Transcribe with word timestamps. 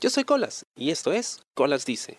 Yo 0.00 0.08
soy 0.08 0.24
Colas 0.24 0.64
y 0.74 0.92
esto 0.92 1.12
es 1.12 1.40
Colas 1.52 1.84
Dice. 1.84 2.16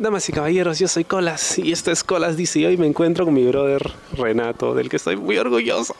Damas 0.00 0.28
y 0.28 0.32
caballeros, 0.32 0.80
yo 0.80 0.88
soy 0.88 1.04
Colas 1.04 1.58
y 1.58 1.70
esto 1.70 1.92
es 1.92 2.02
Colas 2.02 2.36
Dice 2.36 2.58
y 2.58 2.66
hoy 2.66 2.76
me 2.76 2.88
encuentro 2.88 3.24
con 3.24 3.32
mi 3.32 3.46
brother 3.46 3.92
Renato, 4.14 4.74
del 4.74 4.88
que 4.88 4.96
estoy 4.96 5.16
muy 5.16 5.38
orgulloso. 5.38 5.94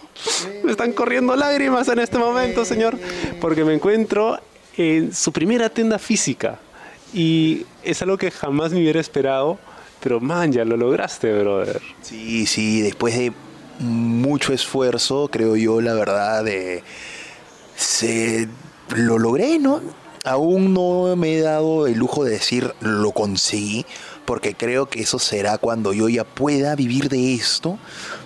Me 0.64 0.72
están 0.72 0.92
corriendo 0.92 1.36
lágrimas 1.36 1.86
en 1.86 2.00
este 2.00 2.18
momento, 2.18 2.64
señor, 2.64 2.98
porque 3.40 3.64
me 3.64 3.74
encuentro 3.74 4.40
en 4.76 5.14
su 5.14 5.30
primera 5.30 5.70
tienda 5.70 6.00
física 6.00 6.58
y 7.14 7.64
es 7.84 8.02
algo 8.02 8.18
que 8.18 8.32
jamás 8.32 8.72
me 8.72 8.80
hubiera 8.80 8.98
esperado, 8.98 9.56
pero 10.02 10.18
man, 10.18 10.50
ya 10.50 10.64
lo 10.64 10.76
lograste, 10.76 11.32
brother. 11.32 11.80
Sí, 12.02 12.46
sí, 12.46 12.80
después 12.80 13.16
de 13.16 13.32
mucho 13.78 14.52
esfuerzo, 14.52 15.28
creo 15.30 15.54
yo, 15.54 15.80
la 15.80 15.94
verdad, 15.94 16.42
de 16.42 16.82
se 17.76 18.48
lo 18.94 19.18
logré, 19.18 19.58
¿no? 19.58 19.80
Aún 20.24 20.74
no 20.74 21.14
me 21.16 21.36
he 21.36 21.40
dado 21.40 21.86
el 21.86 21.98
lujo 21.98 22.24
de 22.24 22.32
decir 22.32 22.74
lo 22.80 23.12
conseguí, 23.12 23.86
porque 24.24 24.54
creo 24.54 24.86
que 24.86 25.02
eso 25.02 25.18
será 25.18 25.58
cuando 25.58 25.92
yo 25.92 26.08
ya 26.08 26.24
pueda 26.24 26.74
vivir 26.74 27.08
de 27.08 27.34
esto, 27.34 27.78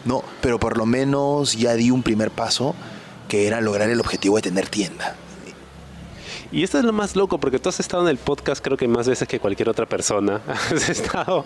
¿no? 0.05 0.23
Pero 0.41 0.59
por 0.59 0.79
lo 0.79 0.87
menos 0.87 1.55
ya 1.55 1.75
di 1.75 1.91
un 1.91 2.03
primer 2.03 2.31
paso, 2.31 2.75
que 3.29 3.47
era 3.47 3.61
lograr 3.61 3.91
el 3.91 4.01
objetivo 4.01 4.37
de 4.37 4.43
tener 4.43 4.69
tienda. 4.69 5.17
Y 6.53 6.65
esto 6.65 6.79
es 6.79 6.85
lo 6.85 6.93
más 6.93 7.15
loco, 7.15 7.39
porque 7.39 7.61
tú 7.61 7.69
has 7.69 7.79
estado 7.79 8.03
en 8.03 8.09
el 8.09 8.17
podcast 8.17 8.63
creo 8.63 8.77
que 8.77 8.89
más 8.89 9.09
veces 9.09 9.29
que 9.29 9.39
cualquier 9.39 9.69
otra 9.69 9.87
persona. 9.87 10.41
Has 10.49 10.89
estado 10.89 11.45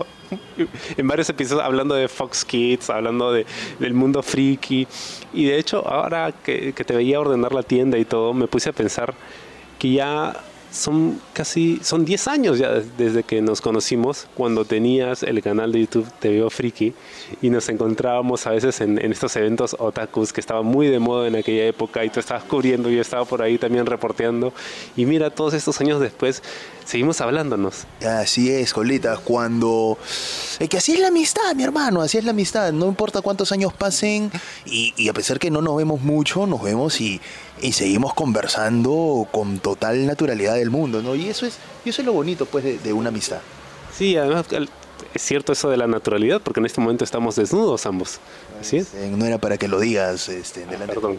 en 0.97 1.07
varios 1.07 1.29
episodios 1.29 1.63
hablando 1.63 1.95
de 1.95 2.09
Fox 2.09 2.43
Kids, 2.45 2.89
hablando 2.89 3.31
de, 3.31 3.45
del 3.79 3.93
mundo 3.93 4.23
friki. 4.23 4.89
Y 5.35 5.45
de 5.45 5.59
hecho, 5.59 5.87
ahora 5.87 6.33
que, 6.33 6.73
que 6.73 6.85
te 6.85 6.97
veía 6.97 7.21
ordenar 7.21 7.53
la 7.53 7.63
tienda 7.63 7.99
y 7.99 8.07
todo, 8.07 8.33
me 8.33 8.47
puse 8.47 8.71
a 8.71 8.73
pensar 8.73 9.15
que 9.79 9.93
ya 9.93 10.35
son 10.75 11.21
casi, 11.33 11.81
son 11.83 12.05
10 12.05 12.29
años 12.29 12.59
ya 12.59 12.71
desde 12.99 13.23
que 13.23 13.41
nos 13.41 13.61
conocimos, 13.61 14.27
cuando 14.35 14.65
tenías 14.65 15.23
el 15.23 15.41
canal 15.41 15.71
de 15.73 15.81
YouTube 15.81 16.07
Te 16.19 16.31
Veo 16.31 16.51
Friki 16.51 16.93
y 17.41 17.51
nos 17.51 17.69
encontrábamos 17.69 18.47
a 18.47 18.51
veces 18.51 18.81
en, 18.81 18.99
estos 18.99 19.37
eventos 19.37 19.77
otakus 19.79 20.33
que 20.33 20.41
estaban 20.41 20.67
muy 20.67 20.89
de 20.89 20.99
moda 20.99 21.29
en 21.29 21.37
aquella 21.37 21.67
época 21.67 22.05
y 22.05 22.11
tú 22.11 22.19
estabas 22.19 22.43
cubriendo 22.45 22.91
y 22.91 22.97
yo 22.97 23.01
estaba 23.01 23.25
por 23.25 23.41
ahí 23.41 23.57
también 23.57 23.87
reporteando 23.87 24.53
y 24.97 25.07
mira, 25.07 25.31
todos 25.31 25.55
estos 25.55 25.81
años 25.81 26.01
después 26.01 26.43
seguimos 26.85 27.21
hablándonos. 27.21 27.87
Así 28.05 28.51
es, 28.51 28.73
Colita, 28.73 29.17
cuando... 29.19 29.97
Es 30.59 30.69
que 30.69 30.79
así 30.79 30.95
es 30.95 31.01
la 31.01 31.09
amistad, 31.09 31.55
mi 31.55 31.63
hermano, 31.63 32.03
así 32.03 32.19
es 32.19 32.25
la 32.25 32.33
amistad, 32.33 32.73
no 32.73 32.87
importa 32.87 33.23
cuántos 33.23 33.53
años 33.53 33.73
pasen 33.73 34.33
y, 34.67 34.93
y 34.97 35.09
a 35.09 35.13
pesar 35.13 35.39
que 35.39 35.51
no 35.51 35.63
nos 35.63 35.77
vemos 35.77 36.01
mucho, 36.01 36.47
nos 36.47 36.63
vemos 36.63 37.01
y, 37.01 37.21
y 37.61 37.73
seguimos 37.73 38.15
conversando 38.15 39.27
con 39.31 39.59
total 39.59 40.07
naturalidad 40.07 40.55
del 40.55 40.71
mundo, 40.71 41.03
¿no? 41.03 41.15
Y 41.15 41.29
eso 41.29 41.47
es, 41.47 41.59
y 41.85 41.91
eso 41.91 42.03
es 42.03 42.07
lo 42.07 42.13
bonito, 42.13 42.47
pues, 42.47 42.65
de, 42.65 42.79
de 42.79 42.93
una 42.93 43.09
amistad. 43.09 43.39
Sí, 43.97 44.17
además 44.17 44.47
es 45.15 45.23
cierto 45.23 45.53
eso 45.53 45.71
de 45.71 45.77
la 45.77 45.87
naturalidad, 45.87 46.41
porque 46.41 46.61
en 46.61 46.67
este 46.67 46.81
momento 46.81 47.05
estamos 47.05 47.37
desnudos 47.37 47.87
ambos. 47.87 48.19
¿Así 48.61 48.79
es? 48.79 48.95
Eh, 48.95 49.11
No 49.15 49.25
era 49.27 49.39
para 49.39 49.57
que 49.57 49.69
lo 49.69 49.79
digas 49.81 50.29
este, 50.29 50.65
Ah, 50.65 50.71
delante 50.71 50.95
perdón. 50.95 51.19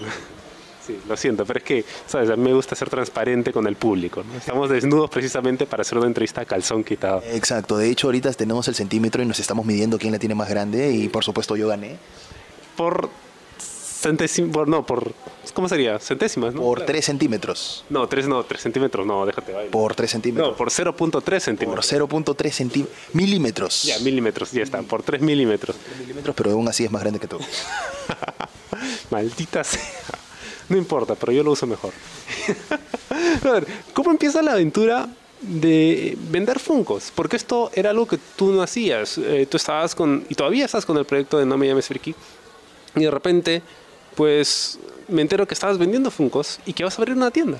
Sí, 0.85 0.99
lo 1.09 1.17
siento, 1.17 1.45
pero 1.47 1.57
es 1.57 1.63
que, 1.63 1.85
¿sabes? 2.05 2.29
A 2.29 2.35
mí 2.35 2.43
me 2.43 2.53
gusta 2.53 2.75
ser 2.75 2.89
transparente 2.91 3.51
con 3.51 3.65
el 3.65 3.75
público. 3.75 4.23
¿no? 4.23 4.37
Estamos 4.37 4.69
desnudos 4.69 5.09
precisamente 5.09 5.65
para 5.65 5.81
hacer 5.81 5.97
una 5.97 6.05
entrevista 6.05 6.41
a 6.41 6.45
calzón 6.45 6.83
quitado. 6.83 7.23
Exacto, 7.31 7.77
de 7.77 7.89
hecho 7.89 8.07
ahorita 8.07 8.31
tenemos 8.33 8.67
el 8.67 8.75
centímetro 8.75 9.23
y 9.23 9.25
nos 9.25 9.39
estamos 9.39 9.65
midiendo 9.65 9.97
quién 9.97 10.11
la 10.13 10.19
tiene 10.19 10.35
más 10.35 10.47
grande 10.47 10.91
y 10.91 11.07
por 11.07 11.23
supuesto 11.23 11.55
yo 11.55 11.67
gané. 11.69 11.97
Por 12.77 13.09
centésimos, 14.05 14.67
no, 14.67 14.85
por, 14.85 15.13
¿cómo 15.53 15.67
sería? 15.67 15.97
Centésimas, 15.97 16.53
¿no? 16.53 16.61
Por 16.61 16.85
3 16.85 17.03
centímetros. 17.03 17.83
No, 17.89 18.07
3 18.07 18.27
no, 18.27 18.43
3 18.43 18.61
centímetros, 18.61 19.05
no, 19.05 19.25
déjate 19.25 19.51
bailar. 19.51 19.71
Por 19.71 19.95
3 19.95 20.11
centímetros. 20.11 20.49
No, 20.49 20.55
por 20.55 20.69
0.3 20.69 21.21
Por 21.23 21.41
centímetros. 21.41 21.91
0.3 21.91 22.51
centímetros. 22.51 22.97
Milímetros. 23.13 23.83
Ya, 23.83 23.97
milímetros, 23.99 24.51
ya 24.51 24.61
está, 24.61 24.83
por 24.83 25.01
3 25.01 25.21
milímetros. 25.21 25.75
milímetros, 25.99 26.35
pero 26.35 26.51
aún 26.51 26.67
así 26.67 26.85
es 26.85 26.91
más 26.91 27.01
grande 27.01 27.19
que 27.19 27.27
tú. 27.27 27.39
Maldita 29.09 29.63
sea. 29.63 29.81
No 30.69 30.77
importa, 30.77 31.15
pero 31.15 31.31
yo 31.31 31.43
lo 31.43 31.51
uso 31.51 31.65
mejor. 31.65 31.91
A 33.43 33.51
ver, 33.51 33.67
¿cómo 33.93 34.11
empieza 34.11 34.41
la 34.43 34.51
aventura 34.51 35.07
de 35.41 36.15
vender 36.29 36.59
Funcos? 36.59 37.11
Porque 37.13 37.37
esto 37.37 37.71
era 37.73 37.89
algo 37.89 38.05
que 38.05 38.19
tú 38.35 38.51
no 38.51 38.61
hacías. 38.61 39.17
Eh, 39.17 39.47
tú 39.49 39.57
estabas 39.57 39.95
con, 39.95 40.25
y 40.29 40.35
todavía 40.35 40.65
estás 40.65 40.85
con 40.85 40.97
el 40.97 41.05
proyecto 41.05 41.39
de 41.39 41.45
No 41.47 41.57
Me 41.57 41.67
Llames 41.67 41.87
Friki. 41.87 42.13
Y 42.95 43.01
de 43.01 43.11
repente, 43.11 43.61
pues 44.15 44.79
me 45.07 45.21
entero 45.21 45.47
que 45.47 45.53
estabas 45.53 45.77
vendiendo 45.77 46.11
Funcos 46.11 46.59
y 46.65 46.73
que 46.73 46.83
vas 46.83 46.97
a 46.97 47.01
abrir 47.01 47.15
una 47.15 47.31
tienda. 47.31 47.59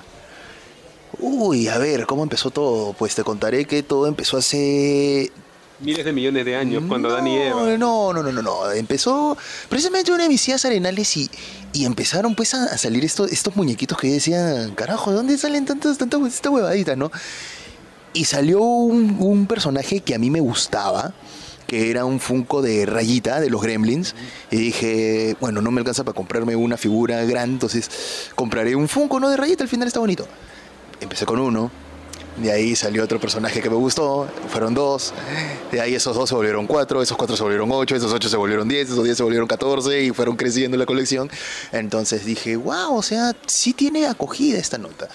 Uy, 1.18 1.68
a 1.68 1.78
ver, 1.78 2.06
¿cómo 2.06 2.22
empezó 2.22 2.50
todo? 2.50 2.92
Pues 2.92 3.14
te 3.14 3.22
contaré 3.24 3.64
que 3.64 3.82
todo 3.82 4.06
empezó 4.06 4.36
hace 4.36 5.30
Miles 5.78 6.06
de 6.06 6.12
millones 6.12 6.44
de 6.46 6.56
años, 6.56 6.84
cuando 6.88 7.10
Dani 7.10 7.34
y 7.34 7.38
Eva. 7.38 7.76
No, 7.76 8.12
no, 8.12 8.22
no, 8.22 8.32
no, 8.32 8.42
no. 8.42 8.72
Empezó 8.72 9.36
precisamente 9.68 10.10
una 10.10 10.22
de 10.22 10.30
mis 10.30 10.42
tías 10.42 10.64
arenales 10.64 11.14
y, 11.18 11.30
y 11.74 11.84
empezaron 11.84 12.34
pues 12.34 12.54
a, 12.54 12.64
a 12.64 12.78
salir 12.78 13.04
estos, 13.04 13.30
estos 13.30 13.54
muñequitos 13.56 13.98
que 13.98 14.08
yo 14.08 14.14
decía, 14.14 14.70
carajo, 14.74 15.10
¿de 15.10 15.16
dónde 15.16 15.36
salen 15.36 15.66
tantas, 15.66 15.98
tantas 15.98 16.22
esta 16.32 16.48
huevadita, 16.48 16.96
no? 16.96 17.12
Y 18.14 18.24
salió 18.24 18.62
un, 18.62 19.18
un 19.20 19.46
personaje 19.46 20.00
que 20.00 20.14
a 20.14 20.18
mí 20.18 20.30
me 20.30 20.40
gustaba, 20.40 21.12
que 21.66 21.90
era 21.90 22.04
un 22.04 22.20
Funko 22.20 22.62
de 22.62 22.86
rayita 22.86 23.40
de 23.40 23.50
los 23.50 23.62
Gremlins. 23.62 24.14
Y 24.50 24.56
dije, 24.56 25.36
bueno, 25.40 25.60
no 25.62 25.70
me 25.70 25.80
alcanza 25.80 26.04
para 26.04 26.14
comprarme 26.14 26.56
una 26.56 26.76
figura 26.76 27.24
grande, 27.24 27.54
entonces 27.54 28.30
compraré 28.34 28.76
un 28.76 28.88
Funko, 28.88 29.20
¿no? 29.20 29.28
De 29.28 29.36
rayita, 29.36 29.64
al 29.64 29.68
final 29.68 29.88
está 29.88 30.00
bonito. 30.00 30.26
Empecé 31.00 31.26
con 31.26 31.38
uno, 31.38 31.70
de 32.36 32.52
ahí 32.52 32.76
salió 32.76 33.02
otro 33.02 33.18
personaje 33.18 33.62
que 33.62 33.70
me 33.70 33.76
gustó, 33.76 34.28
fueron 34.48 34.74
dos. 34.74 35.14
De 35.72 35.80
ahí 35.80 35.94
esos 35.94 36.14
dos 36.14 36.28
se 36.28 36.34
volvieron 36.34 36.66
cuatro, 36.66 37.02
esos 37.02 37.16
cuatro 37.16 37.34
se 37.36 37.42
volvieron 37.42 37.70
ocho, 37.72 37.96
esos 37.96 38.12
ocho 38.12 38.28
se 38.28 38.36
volvieron 38.36 38.68
diez, 38.68 38.90
esos 38.90 39.04
diez 39.04 39.16
se 39.16 39.22
volvieron 39.22 39.48
catorce 39.48 40.02
y 40.02 40.10
fueron 40.10 40.36
creciendo 40.36 40.76
la 40.76 40.84
colección. 40.84 41.30
Entonces 41.72 42.26
dije, 42.26 42.56
wow, 42.56 42.94
o 42.94 43.02
sea, 43.02 43.34
sí 43.46 43.72
tiene 43.72 44.06
acogida 44.06 44.58
esta 44.58 44.76
nota. 44.76 45.08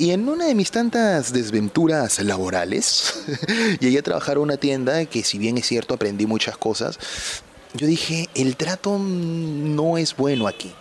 Y 0.00 0.12
en 0.12 0.26
una 0.30 0.46
de 0.46 0.54
mis 0.54 0.70
tantas 0.70 1.30
desventuras 1.30 2.20
laborales, 2.20 3.12
llegué 3.80 3.98
a 3.98 4.02
trabajar 4.02 4.38
en 4.38 4.44
una 4.44 4.56
tienda 4.56 5.04
que 5.04 5.22
si 5.22 5.36
bien 5.36 5.58
es 5.58 5.66
cierto 5.66 5.92
aprendí 5.92 6.24
muchas 6.24 6.56
cosas, 6.56 6.98
yo 7.74 7.86
dije, 7.86 8.30
el 8.34 8.56
trato 8.56 8.98
no 8.98 9.98
es 9.98 10.16
bueno 10.16 10.48
aquí. 10.48 10.72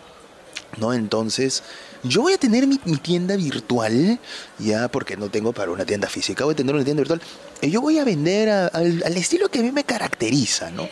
¿no? 0.78 0.94
Entonces, 0.94 1.64
yo 2.02 2.22
voy 2.22 2.32
a 2.32 2.38
tener 2.38 2.66
mi, 2.66 2.78
tienda 2.78 3.36
virtual, 3.36 4.22
ya 4.58 4.88
porque 4.88 5.18
no 5.18 5.28
tengo 5.28 5.52
para 5.52 5.70
una 5.72 5.84
tienda 5.84 6.08
física, 6.08 6.46
voy 6.46 6.54
a 6.54 6.56
tener 6.56 6.74
una 6.74 6.86
tienda 6.86 7.02
virtual, 7.02 7.22
y 7.62 7.72
yo 7.72 7.82
voy 7.82 8.00
a 8.00 8.06
vender 8.06 8.48
al, 8.48 9.18
estilo 9.18 9.50
que 9.50 9.60
a 9.60 9.64
mí 9.64 9.74
me 9.74 9.84
caracteriza, 9.84 10.72
¿no? 10.72 10.88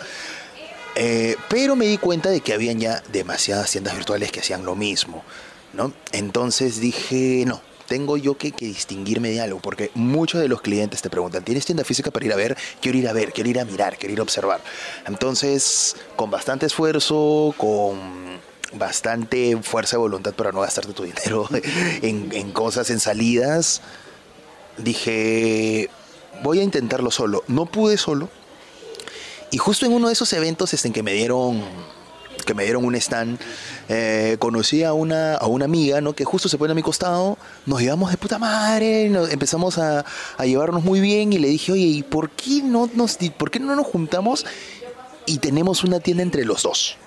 Eh, 0.95 1.37
pero 1.47 1.77
me 1.77 1.85
di 1.85 1.97
cuenta 1.97 2.29
de 2.29 2.41
que 2.41 2.51
habían 2.51 2.77
ya 2.77 3.01
demasiadas 3.09 3.71
tiendas 3.71 3.95
virtuales 3.95 4.33
que 4.33 4.41
hacían 4.41 4.65
lo 4.65 4.75
mismo, 4.75 5.23
¿no? 5.71 5.93
Entonces 6.11 6.81
dije, 6.81 7.45
no, 7.47 7.61
tengo 7.87 8.17
yo 8.17 8.37
que, 8.37 8.51
que, 8.51 8.65
distinguirme 8.65 9.29
de 9.29 9.41
algo, 9.41 9.59
porque 9.59 9.91
muchos 9.95 10.41
de 10.41 10.47
los 10.47 10.61
clientes 10.61 11.01
te 11.01 11.09
preguntan, 11.09 11.43
¿tienes 11.43 11.65
tienda 11.65 11.83
física 11.83 12.11
para 12.11 12.25
ir 12.25 12.33
a 12.33 12.35
ver? 12.35 12.57
Quiero 12.81 12.97
ir 12.97 13.07
a 13.07 13.13
ver, 13.13 13.33
quiero 13.33 13.49
ir 13.49 13.59
a 13.59 13.65
mirar, 13.65 13.97
quiero 13.97 14.13
ir 14.13 14.19
a 14.19 14.23
observar. 14.23 14.61
Entonces, 15.05 15.95
con 16.15 16.29
bastante 16.29 16.65
esfuerzo, 16.65 17.53
con 17.57 17.97
bastante 18.73 19.57
fuerza 19.63 19.95
de 19.95 20.01
voluntad 20.01 20.33
para 20.33 20.51
no 20.51 20.61
gastarte 20.61 20.93
tu 20.93 21.03
dinero 21.03 21.47
en, 22.01 22.29
en 22.33 22.51
cosas, 22.51 22.89
en 22.89 22.99
salidas, 22.99 23.81
dije, 24.77 25.89
voy 26.43 26.59
a 26.59 26.63
intentarlo 26.63 27.11
solo. 27.11 27.43
No 27.47 27.65
pude 27.65 27.97
solo. 27.97 28.29
Y 29.51 29.57
justo 29.57 29.85
en 29.85 29.93
uno 29.93 30.07
de 30.07 30.13
esos 30.13 30.31
eventos 30.33 30.73
este, 30.73 30.89
en 30.89 30.93
que 30.93 31.03
me 31.03 31.13
dieron 31.13 31.63
que 32.47 32.55
me 32.55 32.63
dieron 32.63 32.83
un 32.83 32.95
stand, 32.95 33.37
eh, 33.89 34.37
conocí 34.39 34.83
a 34.83 34.93
una, 34.93 35.35
a 35.35 35.45
una 35.45 35.65
amiga, 35.65 36.01
¿no? 36.01 36.13
Que 36.13 36.25
justo 36.25 36.49
se 36.49 36.57
pone 36.57 36.71
a 36.71 36.75
mi 36.75 36.81
costado, 36.81 37.37
nos 37.67 37.79
llevamos 37.81 38.09
de 38.09 38.17
puta 38.17 38.39
madre, 38.39 39.05
empezamos 39.05 39.77
a, 39.77 40.03
a, 40.37 40.45
llevarnos 40.45 40.83
muy 40.83 40.99
bien 40.99 41.33
y 41.33 41.37
le 41.37 41.49
dije, 41.49 41.73
oye, 41.73 41.85
¿y 41.85 42.03
por 42.03 42.31
qué 42.31 42.63
no 42.63 42.89
nos, 42.95 43.17
por 43.37 43.51
qué 43.51 43.59
no 43.59 43.75
nos 43.75 43.85
juntamos 43.85 44.45
y 45.27 45.37
tenemos 45.37 45.83
una 45.83 45.99
tienda 45.99 46.23
entre 46.23 46.45
los 46.45 46.63
dos? 46.63 46.97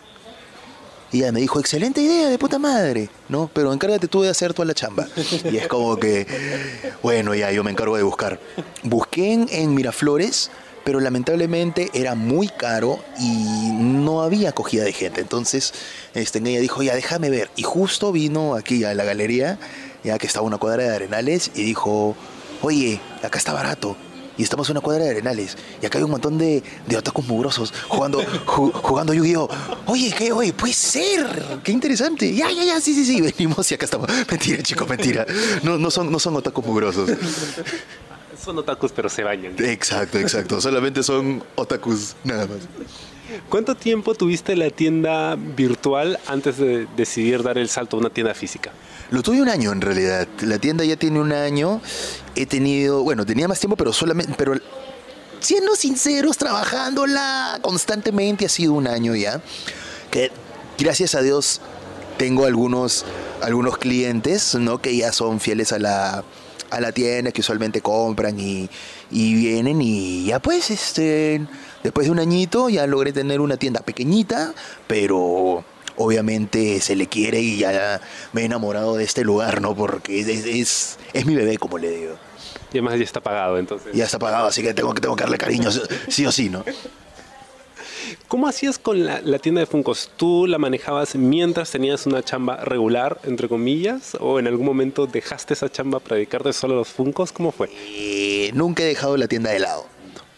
Y 1.12 1.18
ella 1.18 1.32
me 1.32 1.40
dijo, 1.40 1.58
excelente 1.58 2.00
idea, 2.00 2.28
de 2.28 2.38
puta 2.38 2.58
madre, 2.60 3.08
¿no? 3.28 3.50
Pero 3.52 3.72
encárgate 3.72 4.06
tú 4.06 4.22
de 4.22 4.28
hacer 4.28 4.54
toda 4.54 4.66
la 4.66 4.74
chamba. 4.74 5.08
Y 5.50 5.56
es 5.56 5.66
como 5.66 5.96
que, 5.96 6.26
bueno, 7.02 7.34
ya, 7.34 7.50
yo 7.50 7.64
me 7.64 7.72
encargo 7.72 7.96
de 7.96 8.04
buscar. 8.04 8.38
Busqué 8.84 9.32
en 9.50 9.74
Miraflores, 9.74 10.52
pero 10.84 11.00
lamentablemente 11.00 11.90
era 11.94 12.14
muy 12.14 12.48
caro 12.48 12.98
y 13.18 13.28
no 13.72 14.22
había 14.22 14.50
acogida 14.50 14.84
de 14.84 14.92
gente. 14.92 15.20
Entonces, 15.20 15.72
este, 16.14 16.38
ella 16.38 16.60
dijo, 16.60 16.82
ya, 16.82 16.94
déjame 16.94 17.30
ver. 17.30 17.50
Y 17.56 17.62
justo 17.62 18.12
vino 18.12 18.54
aquí 18.54 18.84
a 18.84 18.94
la 18.94 19.04
galería, 19.04 19.58
ya 20.04 20.18
que 20.18 20.26
estaba 20.26 20.46
una 20.46 20.58
cuadra 20.58 20.84
de 20.84 20.94
Arenales, 20.94 21.50
y 21.54 21.64
dijo, 21.64 22.16
oye, 22.62 23.00
acá 23.22 23.38
está 23.38 23.52
barato. 23.52 23.96
y 24.38 24.42
estamos 24.42 24.68
en 24.70 24.72
una 24.78 24.80
cuadra 24.80 25.04
de 25.04 25.10
arenales. 25.10 25.54
Y 25.82 25.86
acá 25.86 25.98
hay 25.98 26.04
un 26.04 26.12
montón 26.12 26.38
de, 26.38 26.62
de 26.86 26.96
otakus 26.96 27.26
mugrosos 27.26 27.74
jugando, 27.88 28.22
ju- 28.46 28.72
jugando 28.72 29.12
Yu-Gi-Oh! 29.12 29.48
Oye, 29.84 30.14
¿qué? 30.16 30.32
Oye, 30.32 30.54
puede 30.54 30.72
ser. 30.72 31.60
Qué 31.62 31.72
interesante. 31.72 32.34
Ya, 32.34 32.50
ya, 32.50 32.64
ya, 32.64 32.80
sí, 32.80 32.94
sí, 32.94 33.04
sí. 33.04 33.20
Venimos 33.20 33.70
y 33.70 33.74
acá 33.74 33.84
estamos. 33.84 34.08
Mentira, 34.30 34.62
chicos, 34.62 34.88
mentira. 34.88 35.26
No, 35.62 35.76
no 35.76 35.90
son, 35.90 36.10
no 36.10 36.18
son 36.18 36.36
otakus 36.36 36.64
mugrosos. 36.64 37.10
Son 38.42 38.56
otakus, 38.58 38.92
pero 38.92 39.08
se 39.08 39.22
bañan. 39.22 39.54
Exacto, 39.58 40.18
exacto. 40.18 40.60
Solamente 40.60 41.02
son 41.02 41.44
otakus, 41.56 42.16
nada 42.24 42.46
más. 42.46 42.58
¿Cuánto 43.48 43.74
tiempo 43.74 44.14
tuviste 44.14 44.56
la 44.56 44.70
tienda 44.70 45.36
virtual 45.36 46.18
antes 46.26 46.56
de 46.56 46.86
decidir 46.96 47.42
dar 47.42 47.58
el 47.58 47.68
salto 47.68 47.96
a 47.96 48.00
una 48.00 48.10
tienda 48.10 48.34
física? 48.34 48.72
Lo 49.10 49.22
tuve 49.22 49.42
un 49.42 49.48
año 49.48 49.72
en 49.72 49.80
realidad. 49.80 50.26
La 50.40 50.58
tienda 50.58 50.84
ya 50.84 50.96
tiene 50.96 51.20
un 51.20 51.32
año. 51.32 51.80
He 52.34 52.46
tenido, 52.46 53.02
bueno, 53.02 53.26
tenía 53.26 53.46
más 53.46 53.60
tiempo, 53.60 53.76
pero 53.76 53.92
solamente, 53.92 54.34
pero 54.36 54.54
siendo 55.40 55.76
sinceros, 55.76 56.38
trabajándola 56.38 57.58
constantemente 57.62 58.46
ha 58.46 58.48
sido 58.48 58.72
un 58.72 58.86
año 58.86 59.14
ya. 59.14 59.42
Que 60.10 60.30
gracias 60.78 61.14
a 61.14 61.22
Dios 61.22 61.60
tengo 62.18 62.46
algunos, 62.46 63.04
algunos 63.42 63.78
clientes, 63.78 64.54
¿no? 64.54 64.80
Que 64.80 64.96
ya 64.96 65.12
son 65.12 65.40
fieles 65.40 65.72
a 65.72 65.78
la, 65.78 66.24
a 66.70 66.80
la 66.80 66.92
tienda, 66.92 67.32
que 67.32 67.40
usualmente 67.40 67.80
compran 67.80 68.38
y, 68.38 68.68
y 69.10 69.34
vienen 69.34 69.80
y 69.82 70.26
ya 70.26 70.38
pues, 70.38 70.70
este, 70.70 71.40
después 71.82 72.06
de 72.06 72.12
un 72.12 72.18
añito 72.18 72.68
ya 72.68 72.86
logré 72.86 73.12
tener 73.12 73.40
una 73.40 73.56
tienda 73.56 73.80
pequeñita, 73.80 74.54
pero 74.86 75.64
obviamente 75.96 76.80
se 76.80 76.96
le 76.96 77.06
quiere 77.06 77.40
y 77.40 77.58
ya 77.58 78.00
me 78.32 78.42
he 78.42 78.44
enamorado 78.44 78.96
de 78.96 79.04
este 79.04 79.24
lugar, 79.24 79.60
¿no? 79.60 79.74
Porque 79.74 80.20
es, 80.20 80.28
es, 80.28 80.98
es 81.12 81.26
mi 81.26 81.34
bebé, 81.34 81.58
como 81.58 81.78
le 81.78 81.90
digo. 81.90 82.14
Y 82.72 82.78
además 82.78 82.98
ya 82.98 83.04
está 83.04 83.20
pagado, 83.20 83.58
entonces. 83.58 83.92
Ya 83.92 84.04
está 84.04 84.18
pagado, 84.18 84.46
así 84.46 84.62
que 84.62 84.72
tengo 84.74 84.94
que, 84.94 85.00
tengo 85.00 85.16
que 85.16 85.24
darle 85.24 85.38
cariño, 85.38 85.70
sí 86.08 86.24
o 86.24 86.32
sí, 86.32 86.48
¿no? 86.48 86.64
¿Cómo 88.30 88.46
hacías 88.46 88.78
con 88.78 89.04
la, 89.04 89.20
la 89.22 89.40
tienda 89.40 89.60
de 89.60 89.66
Funcos? 89.66 90.08
¿Tú 90.16 90.46
la 90.46 90.56
manejabas 90.58 91.16
mientras 91.16 91.70
tenías 91.72 92.06
una 92.06 92.22
chamba 92.22 92.58
regular, 92.58 93.20
entre 93.24 93.48
comillas? 93.48 94.16
¿O 94.20 94.38
en 94.38 94.46
algún 94.46 94.64
momento 94.64 95.08
dejaste 95.08 95.54
esa 95.54 95.68
chamba 95.68 95.98
para 95.98 96.14
dedicarte 96.14 96.52
solo 96.52 96.74
a 96.74 96.76
los 96.76 96.88
Funcos? 96.88 97.32
¿Cómo 97.32 97.50
fue? 97.50 97.68
Eh, 97.88 98.52
nunca 98.54 98.84
he 98.84 98.86
dejado 98.86 99.16
la 99.16 99.26
tienda 99.26 99.50
de 99.50 99.58
lado. 99.58 99.84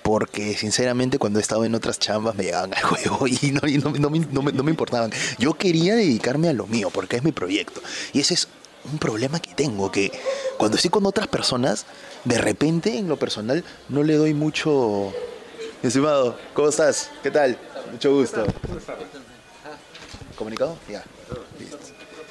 Porque 0.03 0.55
sinceramente 0.57 1.19
cuando 1.19 1.39
he 1.39 1.43
estado 1.43 1.67
en 1.67 1.75
otras 1.75 1.99
chambas 1.99 2.35
me 2.35 2.45
llegaban 2.45 2.73
al 2.73 2.83
juego 2.83 3.27
y, 3.29 3.51
no, 3.51 3.69
y 3.69 3.77
no- 3.77 3.91
no 3.91 4.09
me- 4.09 4.21
no 4.21 4.41
me- 4.43 4.53
no 4.53 4.63
me 4.63 4.71
importaban. 4.71 5.11
Yo 5.39 5.53
quería 5.53 5.95
dedicarme 5.95 6.49
a 6.49 6.55
lo 6.55 6.67
mío 6.67 6.89
porque 6.91 7.17
es 7.17 7.25
mi 7.25 7.33
proyecto. 7.33 7.83
Y 8.15 8.21
ese 8.21 8.33
es 8.33 8.49
un 8.91 8.99
problema 8.99 9.39
que 9.39 9.53
tengo, 9.55 9.93
que 9.93 10.11
cuando 10.57 10.77
estoy 10.77 10.91
con 10.91 11.05
otras 11.05 11.29
personas, 11.29 11.85
de 12.25 12.39
repente 12.39 12.97
en 12.97 13.07
lo 13.09 13.19
personal 13.19 13.65
no 13.91 14.03
le 14.03 14.15
doy 14.15 14.33
mucho... 14.33 15.13
Estimado, 15.83 16.39
¿cómo 16.55 16.69
estás? 16.69 17.11
¿Qué 17.25 17.31
tal? 17.33 17.59
Mucho 17.93 18.15
gusto. 18.15 18.45
¿Comunicado? 20.37 20.77
Ya. 20.89 21.05
Listo. 21.59 21.79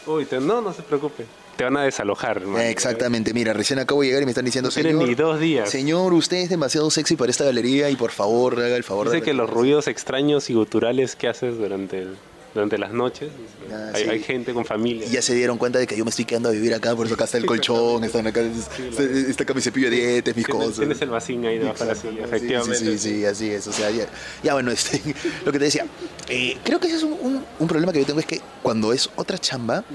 Uy, 0.08 0.26
te- 0.26 0.40
no, 0.40 0.62
no 0.62 0.74
se 0.74 0.82
preocupe. 0.82 1.26
Te 1.56 1.64
van 1.66 1.78
a 1.78 1.84
desalojar, 1.84 2.38
hermano. 2.38 2.64
Exactamente, 2.64 3.34
mira, 3.34 3.54
recién 3.54 3.78
acabo 3.78 4.02
de 4.02 4.08
llegar 4.08 4.24
y 4.24 4.26
me 4.26 4.32
están 4.32 4.46
diciendo, 4.46 4.70
No 4.70 4.74
tienen 4.74 4.94
señor, 4.94 5.08
ni 5.10 5.16
dos 5.16 5.40
días. 5.40 5.70
señor, 5.70 6.12
usted 6.14 6.38
es 6.38 6.50
demasiado 6.50 6.90
sexy 6.90 7.16
para 7.16 7.30
esta 7.30 7.44
galería 7.46 7.90
y 7.92 7.96
por 7.96 8.10
favor, 8.12 8.60
haga 8.60 8.76
el 8.76 8.84
favor 8.84 9.08
Dice 9.08 9.18
de... 9.18 9.22
que 9.22 9.34
los 9.34 9.48
ruidos 9.50 9.88
extraños 9.88 10.50
y 10.50 10.56
guturales 10.56 11.16
que 11.16 11.28
haces 11.28 11.58
durante, 11.58 12.00
el- 12.00 12.18
durante 12.54 12.78
las 12.78 12.92
noches, 12.92 13.30
Ah, 13.72 13.92
hay, 13.94 14.04
sí. 14.04 14.10
hay 14.10 14.20
gente 14.24 14.54
con 14.54 14.66
familia. 14.66 15.06
Y 15.08 15.12
ya 15.12 15.22
se 15.22 15.34
dieron 15.34 15.58
cuenta 15.58 15.80
de 15.80 15.88
que 15.88 15.96
yo 15.96 16.04
me 16.04 16.10
estoy 16.10 16.26
quedando 16.26 16.50
a 16.50 16.52
vivir 16.52 16.74
acá, 16.74 16.94
por 16.96 17.06
eso 17.06 17.16
acá 17.16 17.24
está 17.24 17.38
el 17.38 17.46
colchón, 17.46 18.04
están 18.04 18.28
acá, 18.28 18.42
está, 18.42 19.04
está 19.04 19.44
acá 19.44 19.54
mi 19.54 19.62
cepillo 19.62 19.90
de 19.90 19.96
dientes, 19.96 20.36
mis 20.36 20.46
Tienes, 20.46 20.64
cosas. 20.66 20.80
tienes 20.80 21.02
el 21.02 21.10
vacín 21.10 21.46
ahí 21.46 21.58
debajo 21.60 21.80
de 21.84 21.86
la 21.86 21.96
silla, 21.96 22.24
efectivamente. 22.26 22.76
Sí, 22.78 22.86
sí, 22.86 22.98
sí, 22.98 23.10
sí, 23.20 23.26
así 23.26 23.50
es. 23.52 23.68
O 23.68 23.72
sea, 23.72 23.90
ya, 23.92 24.06
ya, 24.44 24.54
bueno, 24.54 24.72
este, 24.72 25.02
lo 25.46 25.52
que 25.52 25.60
te 25.60 25.66
decía, 25.66 25.86
eh, 26.28 26.58
creo 26.64 26.80
que 26.80 26.88
ese 26.88 26.98
es 26.98 27.04
un, 27.04 27.14
un- 27.22 27.46
un 27.60 27.68
problema 27.68 27.94
que 27.94 28.00
yo 28.00 28.06
tengo, 28.06 28.20
es 28.20 28.26
que 28.26 28.42
cuando 28.62 28.92
es 28.92 29.10
otra 29.16 29.38
chamba, 29.38 29.86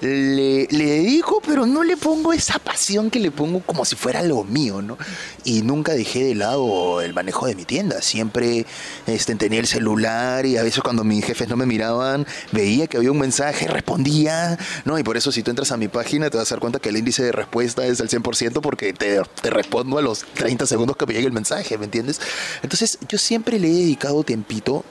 le, 0.00 0.66
le 0.70 0.84
dedico, 0.84 1.40
pero 1.44 1.66
no 1.66 1.82
le 1.82 1.96
pongo 1.96 2.32
esa 2.32 2.58
pasión 2.58 3.10
que 3.10 3.18
le 3.18 3.30
pongo 3.30 3.60
como 3.60 3.84
si 3.84 3.96
fuera 3.96 4.22
lo 4.22 4.44
mío, 4.44 4.82
¿no? 4.82 4.98
Y 5.44 5.62
nunca 5.62 5.92
dejé 5.92 6.24
de 6.24 6.34
lado 6.34 7.00
el 7.00 7.14
manejo 7.14 7.46
de 7.46 7.54
mi 7.54 7.64
tienda. 7.64 8.02
Siempre 8.02 8.66
este, 9.06 9.34
tenía 9.36 9.60
el 9.60 9.66
celular 9.66 10.46
y 10.46 10.56
a 10.56 10.62
veces 10.62 10.82
cuando 10.82 11.04
mis 11.04 11.24
jefes 11.24 11.48
no 11.48 11.56
me 11.56 11.66
miraban, 11.66 12.26
veía 12.52 12.86
que 12.86 12.96
había 12.96 13.12
un 13.12 13.18
mensaje, 13.18 13.68
respondía, 13.68 14.58
¿no? 14.84 14.98
Y 14.98 15.02
por 15.02 15.16
eso 15.16 15.32
si 15.32 15.42
tú 15.42 15.50
entras 15.50 15.72
a 15.72 15.76
mi 15.76 15.88
página 15.88 16.30
te 16.30 16.36
vas 16.36 16.50
a 16.50 16.56
dar 16.56 16.60
cuenta 16.60 16.78
que 16.78 16.90
el 16.90 16.96
índice 16.96 17.22
de 17.24 17.32
respuesta 17.32 17.86
es 17.86 18.00
al 18.00 18.08
100% 18.08 18.60
porque 18.60 18.92
te, 18.92 19.20
te 19.40 19.50
respondo 19.50 19.98
a 19.98 20.02
los 20.02 20.24
30 20.34 20.66
segundos 20.66 20.96
que 20.96 21.06
me 21.06 21.14
llegue 21.14 21.26
el 21.26 21.32
mensaje, 21.32 21.78
¿me 21.78 21.84
entiendes? 21.86 22.20
Entonces 22.62 22.98
yo 23.08 23.18
siempre 23.18 23.58
le 23.58 23.68
he 23.68 23.74
dedicado 23.74 24.24
tiempito 24.24 24.84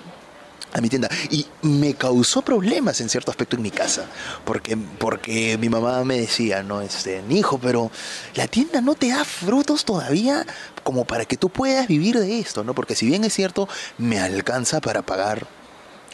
a 0.75 0.81
mi 0.81 0.89
tienda. 0.89 1.09
Y 1.31 1.45
me 1.61 1.93
causó 1.93 2.41
problemas 2.41 2.99
en 2.99 3.09
cierto 3.09 3.31
aspecto 3.31 3.55
en 3.55 3.61
mi 3.61 3.71
casa 3.71 4.07
porque 4.43 4.77
porque 4.77 5.57
mi 5.57 5.69
mamá 5.69 6.03
me 6.03 6.19
decía 6.19 6.63
no 6.63 6.81
este 6.81 7.23
hijo 7.29 7.57
pero 7.57 7.89
la 8.35 8.47
tienda 8.47 8.81
no 8.81 8.95
te 8.95 9.09
da 9.09 9.23
frutos 9.23 9.85
todavía 9.85 10.45
como 10.83 11.05
para 11.05 11.25
que 11.25 11.37
tú 11.37 11.49
puedas 11.49 11.87
vivir 11.87 12.19
de 12.19 12.39
esto 12.39 12.63
no 12.63 12.75
porque 12.75 12.95
si 12.95 13.05
bien 13.05 13.23
es 13.23 13.33
cierto 13.33 13.69
me 13.97 14.19
alcanza 14.19 14.81
para 14.81 15.01
pagar 15.01 15.47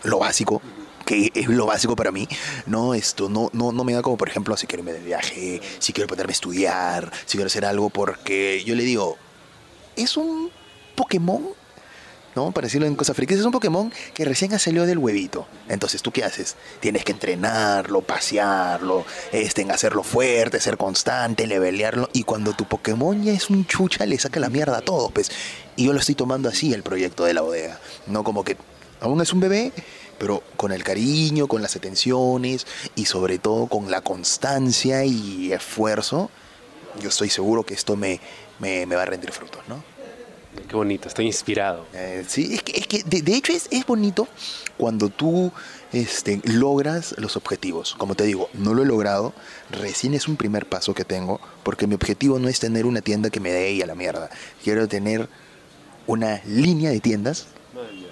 lo 0.03 0.19
básico 0.19 0.61
que 1.05 1.31
es 1.33 1.47
lo 1.47 1.65
básico 1.65 1.95
para 1.95 2.11
mí, 2.11 2.27
no 2.67 2.93
esto 2.93 3.27
no 3.27 3.49
no 3.53 3.71
no 3.71 3.83
me 3.83 3.93
da 3.93 4.03
como 4.03 4.17
por 4.17 4.29
ejemplo 4.29 4.55
si 4.55 4.67
quiero 4.67 4.81
irme 4.83 4.93
de 4.93 5.03
viaje, 5.03 5.59
si 5.79 5.91
quiero 5.91 6.07
ponerme 6.07 6.31
a 6.31 6.35
estudiar, 6.35 7.11
si 7.25 7.37
quiero 7.37 7.47
hacer 7.47 7.65
algo 7.65 7.89
porque 7.89 8.63
yo 8.63 8.75
le 8.75 8.83
digo, 8.83 9.17
es 9.95 10.15
un 10.17 10.51
Pokémon 10.95 11.49
¿no? 12.35 12.51
Para 12.51 12.67
decirlo 12.67 12.87
en 12.87 12.95
cosas 12.95 13.15
frikis, 13.15 13.39
es 13.39 13.45
un 13.45 13.51
Pokémon 13.51 13.91
que 14.13 14.25
recién 14.25 14.53
ha 14.53 14.57
del 14.57 14.97
huevito. 14.97 15.47
Entonces, 15.67 16.01
¿tú 16.01 16.11
qué 16.11 16.23
haces? 16.23 16.55
Tienes 16.79 17.03
que 17.03 17.11
entrenarlo, 17.11 18.01
pasearlo, 18.01 19.05
este, 19.31 19.63
en 19.63 19.71
hacerlo 19.71 20.03
fuerte, 20.03 20.59
ser 20.59 20.77
constante, 20.77 21.45
levelearlo. 21.45 22.09
Y 22.13 22.23
cuando 22.23 22.53
tu 22.53 22.65
Pokémon 22.65 23.21
ya 23.23 23.33
es 23.33 23.49
un 23.49 23.65
chucha, 23.65 24.05
le 24.05 24.17
saca 24.17 24.39
la 24.39 24.49
mierda 24.49 24.77
a 24.77 24.81
todos, 24.81 25.11
pues. 25.11 25.31
Y 25.75 25.85
yo 25.85 25.93
lo 25.93 25.99
estoy 25.99 26.15
tomando 26.15 26.49
así, 26.49 26.73
el 26.73 26.83
proyecto 26.83 27.25
de 27.25 27.33
la 27.33 27.41
bodega. 27.41 27.79
No 28.07 28.23
como 28.23 28.43
que 28.43 28.57
aún 29.01 29.21
es 29.21 29.33
un 29.33 29.41
bebé, 29.41 29.73
pero 30.17 30.43
con 30.55 30.71
el 30.71 30.83
cariño, 30.83 31.47
con 31.47 31.61
las 31.61 31.75
atenciones 31.75 32.67
y 32.95 33.05
sobre 33.05 33.39
todo 33.39 33.67
con 33.67 33.91
la 33.91 34.01
constancia 34.01 35.03
y 35.03 35.51
esfuerzo, 35.51 36.29
yo 37.01 37.09
estoy 37.09 37.29
seguro 37.29 37.63
que 37.63 37.73
esto 37.73 37.95
me, 37.95 38.19
me, 38.59 38.85
me 38.85 38.95
va 38.95 39.03
a 39.03 39.05
rendir 39.05 39.31
frutos, 39.31 39.61
¿no? 39.67 39.90
Qué 40.67 40.75
bonito, 40.75 41.07
estoy 41.07 41.25
inspirado. 41.25 41.85
Eh, 41.93 42.23
sí, 42.27 42.53
es 42.53 42.63
que, 42.63 42.77
es 42.77 42.87
que 42.87 43.03
de, 43.03 43.35
hecho 43.35 43.53
es, 43.53 43.67
es 43.71 43.85
bonito 43.85 44.27
cuando 44.77 45.09
tú 45.09 45.51
este, 45.93 46.41
logras 46.43 47.15
los 47.17 47.37
objetivos. 47.37 47.95
Como 47.97 48.15
te 48.15 48.23
digo, 48.23 48.49
no 48.53 48.73
lo 48.73 48.83
he 48.83 48.85
logrado, 48.85 49.33
recién 49.69 50.13
es 50.13 50.27
un 50.27 50.37
primer 50.37 50.65
paso 50.65 50.93
que 50.93 51.05
tengo, 51.05 51.39
porque 51.63 51.87
mi 51.87 51.95
objetivo 51.95 52.39
no 52.39 52.47
es 52.47 52.59
tener 52.59 52.85
una 52.85 53.01
tienda 53.01 53.29
que 53.29 53.39
me 53.39 53.51
dé 53.51 53.73
y 53.73 53.81
a 53.81 53.85
la 53.85 53.95
mierda. 53.95 54.29
Quiero 54.63 54.87
tener 54.87 55.29
una 56.07 56.41
línea 56.45 56.91
de 56.91 56.99
tiendas, 56.99 57.47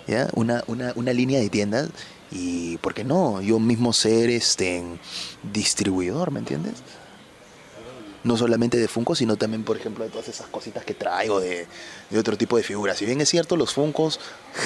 ¿ya? 0.08 0.30
Una, 0.34 0.64
una, 0.68 0.94
una 0.96 1.14
línea 1.14 1.40
de 1.40 1.50
tiendas 1.50 1.90
y, 2.32 2.78
¿por 2.78 2.94
qué 2.94 3.04
no? 3.04 3.42
Yo 3.42 3.60
mismo 3.60 3.92
ser 3.94 4.30
este, 4.30 4.84
distribuidor, 5.52 6.32
¿me 6.32 6.40
entiendes? 6.40 6.76
No 8.24 8.38
solamente 8.38 8.78
de 8.78 8.88
Funko, 8.88 9.16
sino 9.16 9.38
también, 9.38 9.64
por 9.64 9.78
ejemplo, 9.78 10.04
de 10.04 10.10
todas 10.10 10.28
esas 10.28 10.48
cositas 10.48 10.84
que 10.84 10.94
traigo 10.94 11.40
de, 11.40 11.68
de 12.10 12.20
otro 12.20 12.38
tipo 12.38 12.58
de 12.58 12.64
figuras. 12.64 12.98
Si 12.98 13.06
bien 13.06 13.22
es 13.22 13.30
cierto, 13.30 13.56
los 13.56 13.74
Funkos 13.74 14.20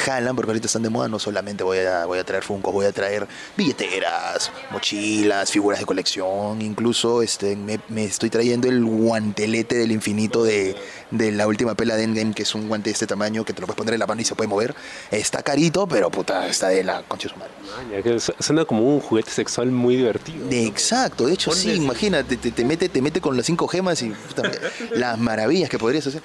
jalan, 0.05 0.36
porque 0.36 0.51
ahorita 0.51 0.67
están 0.67 0.83
de 0.83 0.89
moda, 0.89 1.07
no 1.07 1.19
solamente 1.19 1.63
voy 1.63 1.79
a, 1.79 2.05
voy 2.05 2.19
a 2.19 2.24
traer 2.24 2.43
Funkos, 2.43 2.74
voy 2.74 2.86
a 2.86 2.91
traer 2.91 3.27
billeteras, 3.55 4.51
mochilas, 4.72 5.51
figuras 5.51 5.79
de 5.79 5.86
colección, 5.86 6.62
incluso 6.62 7.22
este, 7.22 7.55
me 7.55 8.03
estoy 8.03 8.29
trayendo 8.29 8.67
el 8.67 8.83
guantelete 8.83 9.75
del 9.75 9.91
infinito 9.91 10.43
de, 10.43 10.75
de 11.13 11.32
la 11.32 11.48
última 11.48 11.75
pela 11.75 11.96
de 11.96 12.03
Endgame, 12.03 12.34
que 12.34 12.43
es 12.43 12.53
un 12.55 12.67
guante 12.67 12.89
de 12.89 12.93
este 12.93 13.08
tamaño 13.08 13.46
que 13.46 13.53
te 13.53 13.62
lo 13.62 13.67
puedes 13.67 13.77
poner 13.77 13.93
en 13.93 14.00
la 14.00 14.08
mano 14.08 14.22
y 14.22 14.25
se 14.25 14.36
puede 14.36 14.48
mover. 14.48 14.75
Está 15.12 15.43
carito, 15.43 15.88
pero 15.88 16.10
puta, 16.10 16.48
está 16.48 16.70
de 16.70 16.84
la 16.84 17.03
concha 17.03 17.27
de 17.27 17.34
su 17.34 17.39
madre. 17.39 17.51
Maña, 17.77 18.01
que 18.01 18.20
su- 18.20 18.34
suena 18.39 18.65
como 18.65 18.82
un 18.84 19.00
juguete 19.00 19.29
sexual 19.32 19.72
muy 19.72 19.96
divertido. 19.96 20.48
De 20.48 20.65
exacto, 20.65 21.27
de 21.27 21.34
hecho 21.34 21.51
sí, 21.51 21.72
imagínate, 21.74 22.38
te, 22.38 22.51
te 22.51 22.65
mete, 22.65 22.89
te 22.89 23.01
mete 23.01 23.22
con 23.22 23.38
las 23.38 23.46
cinco 23.46 23.67
gemas 23.67 24.01
y 24.01 24.10
puta, 24.10 24.51
las 24.96 25.17
maravillas 25.20 25.70
que 25.70 25.77
podrías 25.77 26.08
hacer. 26.08 26.22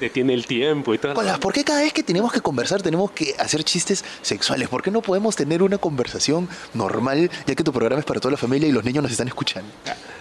Detiene 0.00 0.34
el 0.34 0.46
tiempo 0.46 0.94
y 0.94 0.98
todo. 0.98 1.12
Hola, 1.14 1.38
¿por 1.38 1.52
qué 1.52 1.62
cada 1.62 1.82
vez 1.82 1.92
que 1.92 2.02
tenemos 2.02 2.32
que 2.32 2.40
conversar 2.40 2.82
tenemos 2.82 3.10
que 3.12 3.34
hacer 3.38 3.62
chistes 3.62 4.04
sexuales? 4.22 4.68
¿Por 4.68 4.82
qué 4.82 4.90
no 4.90 5.02
podemos 5.02 5.36
tener 5.36 5.62
una 5.62 5.78
conversación 5.78 6.48
normal, 6.74 7.30
ya 7.46 7.54
que 7.54 7.62
tu 7.62 7.72
programa 7.72 8.00
es 8.00 8.06
para 8.06 8.18
toda 8.18 8.32
la 8.32 8.38
familia 8.38 8.68
y 8.68 8.72
los 8.72 8.84
niños 8.84 9.02
nos 9.02 9.12
están 9.12 9.28
escuchando? 9.28 9.70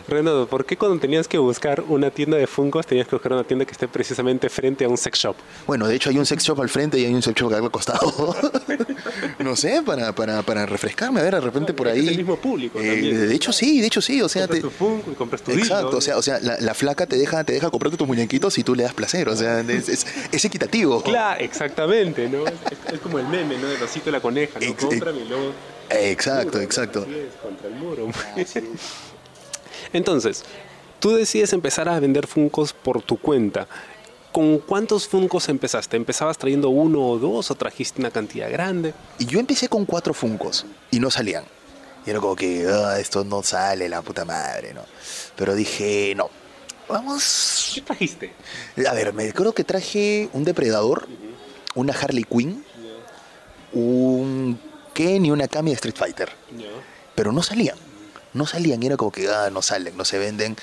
Renato, 0.07 0.47
¿por 0.47 0.65
qué 0.65 0.75
cuando 0.77 0.99
tenías 0.99 1.27
que 1.27 1.37
buscar 1.37 1.83
una 1.87 2.09
tienda 2.11 2.37
de 2.37 2.47
Funkos 2.47 2.85
tenías 2.85 3.07
que 3.07 3.15
buscar 3.15 3.33
una 3.33 3.43
tienda 3.43 3.65
que 3.65 3.71
esté 3.71 3.87
precisamente 3.87 4.49
frente 4.49 4.83
a 4.83 4.89
un 4.89 4.97
sex 4.97 5.19
shop? 5.19 5.35
Bueno, 5.67 5.87
de 5.87 5.95
hecho 5.95 6.09
hay 6.09 6.17
un 6.17 6.25
sex 6.25 6.43
shop 6.43 6.59
al 6.61 6.69
frente 6.69 6.99
y 6.99 7.05
hay 7.05 7.13
un 7.13 7.21
sex 7.21 7.39
shop 7.39 7.53
al 7.53 7.71
costado. 7.71 8.35
no 9.39 9.55
sé, 9.55 9.81
para, 9.85 10.13
para, 10.13 10.41
para 10.43 10.65
refrescarme, 10.65 11.19
a 11.19 11.23
ver, 11.23 11.35
de 11.35 11.41
repente 11.41 11.73
por 11.73 11.87
ahí. 11.87 11.99
Es 12.05 12.07
el 12.11 12.17
mismo 12.17 12.35
público. 12.37 12.79
Eh, 12.79 12.87
también. 12.91 13.27
de 13.29 13.35
hecho 13.35 13.51
sí, 13.51 13.81
de 13.81 13.87
hecho 13.87 14.01
sí, 14.01 14.21
o 14.21 14.29
sea, 14.29 14.43
compras 14.47 14.61
te- 14.61 14.67
tu 14.67 14.69
Funko 14.69 15.11
y 15.11 15.15
compras 15.15 15.41
tu 15.41 15.51
Exacto, 15.51 15.97
o 15.97 16.01
sea, 16.01 16.17
o 16.17 16.21
sea 16.21 16.39
la, 16.39 16.59
la 16.59 16.73
flaca 16.73 17.05
te 17.05 17.17
deja, 17.17 17.43
te 17.43 17.53
deja 17.53 17.69
comprarte 17.69 17.97
tus 17.97 18.07
muñequitos 18.07 18.57
y 18.57 18.63
tú 18.63 18.75
le 18.75 18.83
das 18.83 18.93
placer, 18.93 19.29
o 19.29 19.35
sea, 19.35 19.61
es, 19.61 19.89
es- 19.89 20.05
es 20.31 20.45
equitativo. 20.45 21.01
Claro, 21.01 21.39
exactamente, 21.43 22.27
¿no? 22.29 22.45
Es, 22.47 22.99
como 23.01 23.19
el 23.19 23.27
meme, 23.27 23.57
¿no? 23.57 23.67
Del 23.67 23.81
osito 23.81 24.09
y 24.09 24.11
la 24.11 24.21
coneja, 24.21 24.59
¿no? 24.59 24.65
Ex- 24.65 24.83
Cómprame 24.85 25.19
y 25.21 25.27
luego... 25.29 25.51
Exacto, 25.89 26.51
Muro, 26.53 26.61
exacto. 26.61 27.07
contra 27.41 27.67
el 27.67 27.73
muro. 27.75 28.07
Entonces, 29.93 30.43
tú 30.99 31.11
decides 31.15 31.53
empezar 31.53 31.89
a 31.89 31.99
vender 31.99 32.27
Funkos 32.27 32.73
por 32.73 33.01
tu 33.01 33.17
cuenta. 33.17 33.67
¿Con 34.39 34.59
cuántos 34.59 35.05
Funkos 35.05 35.49
empezaste? 35.49 35.97
¿Empezabas 35.97 36.37
trayendo 36.37 36.69
uno 36.69 37.05
o 37.05 37.19
dos 37.19 37.51
o 37.51 37.55
trajiste 37.55 37.99
una 37.99 38.09
cantidad 38.09 38.49
grande? 38.49 38.93
Y 39.17 39.25
yo 39.25 39.37
empecé 39.37 39.67
con 39.67 39.83
cuatro 39.85 40.13
funcos 40.13 40.65
y 40.91 41.01
no 41.01 41.11
salían. 41.11 41.43
Y 42.05 42.09
era 42.09 42.21
como 42.21 42.37
que, 42.37 42.65
"Ah, 42.65 42.97
esto 43.01 43.25
no 43.25 43.43
sale, 43.43 43.89
la 43.89 44.01
puta 44.01 44.23
madre, 44.23 44.73
¿no? 44.73 44.83
Pero 45.35 45.55
dije, 45.55 46.13
no, 46.15 46.29
vamos... 46.87 47.71
¿Qué 47.75 47.81
trajiste? 47.81 48.31
A 48.89 48.93
ver, 48.93 49.11
me 49.11 49.27
acuerdo 49.27 49.51
que 49.51 49.65
traje 49.65 50.29
un 50.31 50.45
depredador, 50.45 51.09
una 51.75 51.91
Harley 51.91 52.23
Quinn, 52.23 52.63
un 53.73 54.57
Ken 54.93 55.25
y 55.25 55.31
una 55.31 55.49
Kami 55.49 55.71
de 55.71 55.75
Street 55.75 55.97
Fighter. 55.97 56.29
pero 57.13 57.33
no 57.33 57.43
salían. 57.43 57.75
No 58.31 58.45
salían, 58.45 58.81
y 58.81 58.85
era 58.85 58.95
como 58.95 59.11
que 59.11 59.27
ah, 59.27 59.49
no 59.51 59.61
salen, 59.61 59.97
no 59.97 60.05
se 60.05 60.17
venden 60.17 60.55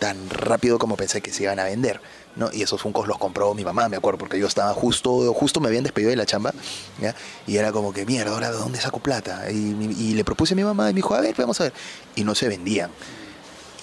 tan 0.00 0.30
rápido 0.30 0.78
como 0.78 0.96
pensé 0.96 1.20
que 1.20 1.30
se 1.32 1.44
iban 1.44 1.60
a 1.60 1.64
vender. 1.64 2.00
¿no? 2.34 2.50
Y 2.52 2.62
esos 2.62 2.80
Funkos 2.80 3.06
los 3.06 3.18
compró 3.18 3.54
mi 3.54 3.64
mamá, 3.64 3.88
me 3.88 3.96
acuerdo, 3.96 4.18
porque 4.18 4.38
yo 4.38 4.46
estaba 4.46 4.72
justo, 4.72 5.32
justo 5.34 5.60
me 5.60 5.68
habían 5.68 5.84
despedido 5.84 6.10
de 6.10 6.16
la 6.16 6.26
chamba, 6.26 6.52
¿ya? 7.00 7.14
y 7.46 7.56
era 7.56 7.70
como 7.70 7.92
que, 7.92 8.06
mierda, 8.06 8.32
ahora 8.32 8.50
de 8.50 8.56
dónde 8.56 8.80
saco 8.80 8.98
plata. 9.00 9.50
Y, 9.50 9.54
y 9.56 10.14
le 10.14 10.24
propuse 10.24 10.54
a 10.54 10.56
mi 10.56 10.64
mamá 10.64 10.90
y 10.90 10.94
me 10.94 10.98
dijo, 10.98 11.14
a 11.14 11.20
ver, 11.20 11.34
vamos 11.36 11.60
a 11.60 11.64
ver. 11.64 11.72
Y 12.16 12.24
no 12.24 12.34
se 12.34 12.48
vendían. 12.48 12.90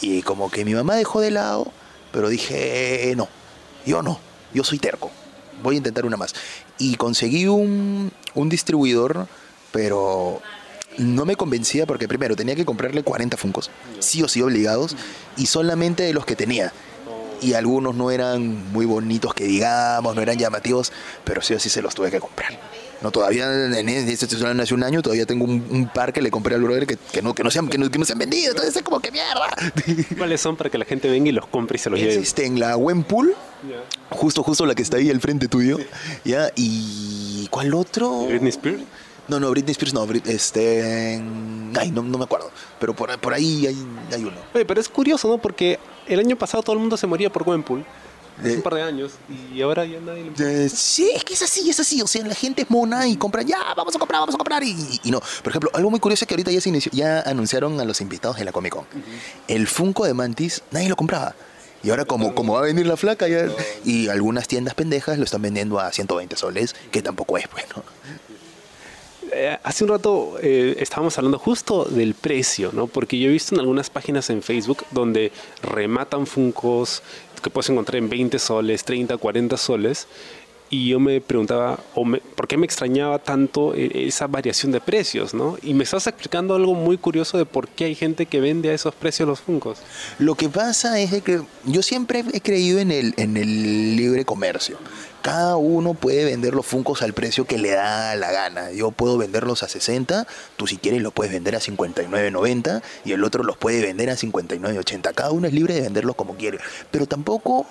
Y 0.01 0.21
como 0.23 0.49
que 0.49 0.65
mi 0.65 0.73
mamá 0.73 0.95
dejó 0.95 1.21
de 1.21 1.31
lado, 1.31 1.71
pero 2.11 2.29
dije, 2.29 3.13
no, 3.15 3.27
yo 3.85 4.01
no, 4.01 4.19
yo 4.53 4.63
soy 4.63 4.79
terco, 4.79 5.11
voy 5.61 5.75
a 5.75 5.77
intentar 5.77 6.05
una 6.05 6.17
más. 6.17 6.33
Y 6.77 6.95
conseguí 6.95 7.47
un, 7.47 8.11
un 8.33 8.49
distribuidor, 8.49 9.27
pero 9.71 10.41
no 10.97 11.25
me 11.25 11.35
convencía 11.35 11.85
porque 11.85 12.07
primero 12.07 12.35
tenía 12.35 12.55
que 12.55 12.65
comprarle 12.65 13.03
40 13.03 13.37
Funcos, 13.37 13.69
sí 13.99 14.23
o 14.23 14.27
sí 14.27 14.41
obligados, 14.41 14.95
y 15.37 15.45
solamente 15.45 16.03
de 16.03 16.13
los 16.13 16.25
que 16.25 16.35
tenía. 16.35 16.73
Y 17.39 17.53
algunos 17.53 17.93
no 17.93 18.09
eran 18.09 18.71
muy 18.71 18.85
bonitos 18.85 19.33
que 19.33 19.45
digamos, 19.45 20.15
no 20.15 20.21
eran 20.21 20.37
llamativos, 20.37 20.91
pero 21.23 21.41
sí 21.41 21.53
o 21.53 21.59
sí 21.59 21.69
se 21.69 21.81
los 21.83 21.93
tuve 21.93 22.09
que 22.09 22.19
comprar. 22.19 22.57
No, 23.01 23.11
todavía 23.11 23.45
en 23.67 23.89
este 23.89 24.25
hace 24.25 24.73
un 24.73 24.83
año, 24.83 25.03
todavía 25.03 25.27
tengo 25.27 25.45
un, 25.45 25.63
un 25.69 25.87
par 25.87 26.13
que 26.13 26.21
le 26.21 26.31
compré 26.31 26.55
al 26.55 26.63
brother 26.63 26.87
que, 26.87 26.97
que 26.97 27.21
no, 27.21 27.35
que, 27.35 27.43
no 27.43 27.51
se 27.51 27.59
han, 27.59 27.67
que, 27.67 27.77
no, 27.77 27.91
que 27.91 27.99
no 27.99 28.05
se 28.05 28.13
han 28.13 28.19
vendido, 28.19 28.49
entonces 28.49 28.75
es 28.75 28.81
como 28.81 28.99
que 28.99 29.11
mierda. 29.11 29.49
¿Cuáles 30.17 30.41
son 30.41 30.55
para 30.55 30.71
que 30.71 30.79
la 30.79 30.85
gente 30.85 31.07
venga 31.07 31.29
y 31.29 31.31
los 31.31 31.45
compre 31.45 31.75
y 31.75 31.79
se 31.79 31.91
los 31.91 31.99
lleve? 31.99 32.15
este, 32.15 32.45
en 32.47 32.59
la 32.59 32.75
Wenpool, 32.75 33.35
justo, 34.09 34.41
justo 34.41 34.65
la 34.65 34.73
que 34.73 34.81
está 34.81 34.97
ahí 34.97 35.11
al 35.11 35.21
frente 35.21 35.47
tuyo. 35.47 35.77
¿Ya? 36.25 36.49
¿Y 36.55 37.47
cuál 37.51 37.75
otro? 37.75 38.25
Britney 38.25 38.49
Spears. 38.49 38.81
No, 39.27 39.39
no, 39.39 39.49
Britney 39.51 39.71
Spears 39.71 39.93
no, 39.93 40.07
Brit- 40.07 40.27
este... 40.27 41.21
Ay, 41.77 41.91
no, 41.91 42.01
no 42.01 42.17
me 42.17 42.23
acuerdo. 42.23 42.49
Pero 42.79 42.95
por, 42.95 43.17
por 43.19 43.33
ahí 43.33 43.67
hay, 43.67 43.75
hay 44.13 44.21
uno. 44.23 44.37
Oye, 44.53 44.65
pero 44.65 44.79
es 44.79 44.87
curioso, 44.89 45.27
¿no? 45.27 45.37
Porque 45.37 45.79
el 46.07 46.19
año 46.19 46.37
pasado 46.37 46.63
todo 46.63 46.73
el 46.73 46.79
mundo 46.79 46.95
se 46.97 47.07
moría 47.07 47.29
por 47.31 47.43
Gwenpool. 47.43 47.85
Hace 48.39 48.53
Eh. 48.53 48.55
un 48.57 48.61
par 48.61 48.75
de 48.75 48.83
años. 48.83 49.13
Y 49.53 49.61
ahora 49.63 49.83
ya 49.83 49.99
nadie 49.99 50.31
le 50.37 50.65
Eh, 50.65 50.69
sí, 50.69 51.09
es 51.13 51.23
que 51.23 51.33
es 51.33 51.41
así, 51.41 51.69
es 51.69 51.79
así. 51.79 52.01
O 52.01 52.07
sea, 52.07 52.23
la 52.25 52.35
gente 52.35 52.61
es 52.61 52.69
mona 52.69 53.07
y 53.07 53.17
compra, 53.17 53.41
ya, 53.41 53.57
vamos 53.75 53.95
a 53.95 53.99
comprar, 53.99 54.21
vamos 54.21 54.35
a 54.35 54.37
comprar. 54.37 54.63
Y, 54.63 54.75
y 55.03 55.11
no. 55.11 55.19
Por 55.19 55.49
ejemplo, 55.51 55.71
algo 55.73 55.89
muy 55.89 55.99
curioso 55.99 56.23
es 56.23 56.27
que 56.27 56.35
ahorita 56.35 56.51
ya, 56.51 56.61
se 56.61 56.69
inició- 56.69 56.91
ya 56.93 57.21
anunciaron 57.21 57.79
a 57.79 57.83
los 57.85 57.99
invitados 57.99 58.37
de 58.37 58.45
la 58.45 58.51
Comic 58.51 58.73
Con. 58.73 58.85
El 59.47 59.67
Funko 59.67 60.05
de 60.05 60.13
Mantis, 60.13 60.61
nadie 60.71 60.87
lo 60.87 60.95
compraba. 60.95 61.35
Y 61.83 61.89
ahora 61.89 62.05
como, 62.05 62.33
como 62.33 62.53
va 62.53 62.59
a 62.59 62.63
venir 62.63 62.85
la 62.87 62.97
flaca, 62.97 63.27
ya, 63.27 63.47
y 63.85 64.07
algunas 64.07 64.47
tiendas 64.47 64.73
pendejas 64.73 65.17
lo 65.17 65.23
están 65.25 65.41
vendiendo 65.41 65.79
a 65.79 65.91
120 65.91 66.35
soles, 66.35 66.75
que 66.91 67.01
tampoco 67.01 67.37
es 67.37 67.45
bueno. 67.51 67.83
Eh, 69.31 69.57
hace 69.63 69.83
un 69.83 69.89
rato 69.89 70.37
eh, 70.41 70.75
estábamos 70.79 71.17
hablando 71.17 71.39
justo 71.39 71.85
del 71.85 72.13
precio, 72.13 72.71
¿no? 72.73 72.87
Porque 72.87 73.19
yo 73.19 73.29
he 73.29 73.31
visto 73.31 73.55
en 73.55 73.61
algunas 73.61 73.89
páginas 73.89 74.29
en 74.29 74.41
Facebook 74.41 74.85
donde 74.91 75.31
rematan 75.61 76.27
Funcos 76.27 77.01
que 77.41 77.49
puedes 77.49 77.69
encontrar 77.69 77.97
en 77.97 78.09
20 78.09 78.39
soles, 78.39 78.83
30, 78.83 79.17
40 79.17 79.57
soles. 79.57 80.07
Y 80.69 80.89
yo 80.89 80.99
me 80.99 81.21
preguntaba, 81.21 81.79
o 81.95 82.03
me- 82.03 82.19
¿por 82.19 82.45
qué 82.47 82.57
me 82.57 82.65
extrañaba 82.65 83.19
tanto 83.19 83.73
eh, 83.73 83.89
esa 84.07 84.27
variación 84.27 84.73
de 84.73 84.81
precios, 84.81 85.33
no? 85.33 85.57
Y 85.63 85.73
me 85.73 85.85
estás 85.85 86.07
explicando 86.07 86.55
algo 86.55 86.73
muy 86.73 86.97
curioso 86.97 87.37
de 87.37 87.45
por 87.45 87.69
qué 87.69 87.85
hay 87.85 87.95
gente 87.95 88.25
que 88.25 88.41
vende 88.41 88.69
a 88.69 88.73
esos 88.73 88.93
precios 88.93 89.29
los 89.29 89.39
Funcos. 89.39 89.77
Lo 90.19 90.35
que 90.35 90.49
pasa 90.49 90.99
es 90.99 91.23
que 91.23 91.41
yo 91.63 91.81
siempre 91.81 92.25
he 92.33 92.41
creído 92.41 92.79
en 92.79 92.91
el, 92.91 93.13
en 93.15 93.37
el 93.37 93.95
libre 93.95 94.25
comercio. 94.25 94.77
Cada 95.21 95.55
uno 95.57 95.93
puede 95.93 96.25
vender 96.25 96.53
los 96.53 96.65
Funcos 96.65 97.01
al 97.01 97.13
precio 97.13 97.45
que 97.45 97.57
le 97.57 97.71
da 97.71 98.15
la 98.15 98.31
gana. 98.33 98.71
Yo 98.71 98.91
puedo 98.91 99.17
venderlos 99.17 99.63
a 99.63 99.69
60, 99.69 100.27
tú 100.57 100.67
si 100.67 100.77
quieres 100.77 101.01
los 101.01 101.13
puedes 101.13 101.31
vender 101.31 101.55
a 101.55 101.59
59.90 101.59 102.81
y 103.05 103.13
el 103.13 103.23
otro 103.23 103.43
los 103.43 103.57
puede 103.57 103.81
vender 103.81 104.09
a 104.09 104.15
59.80. 104.17 105.13
Cada 105.13 105.31
uno 105.31 105.47
es 105.47 105.53
libre 105.53 105.73
de 105.75 105.81
venderlos 105.81 106.15
como 106.15 106.35
quiere. 106.35 106.59
Pero 106.91 107.07
tampoco 107.07 107.65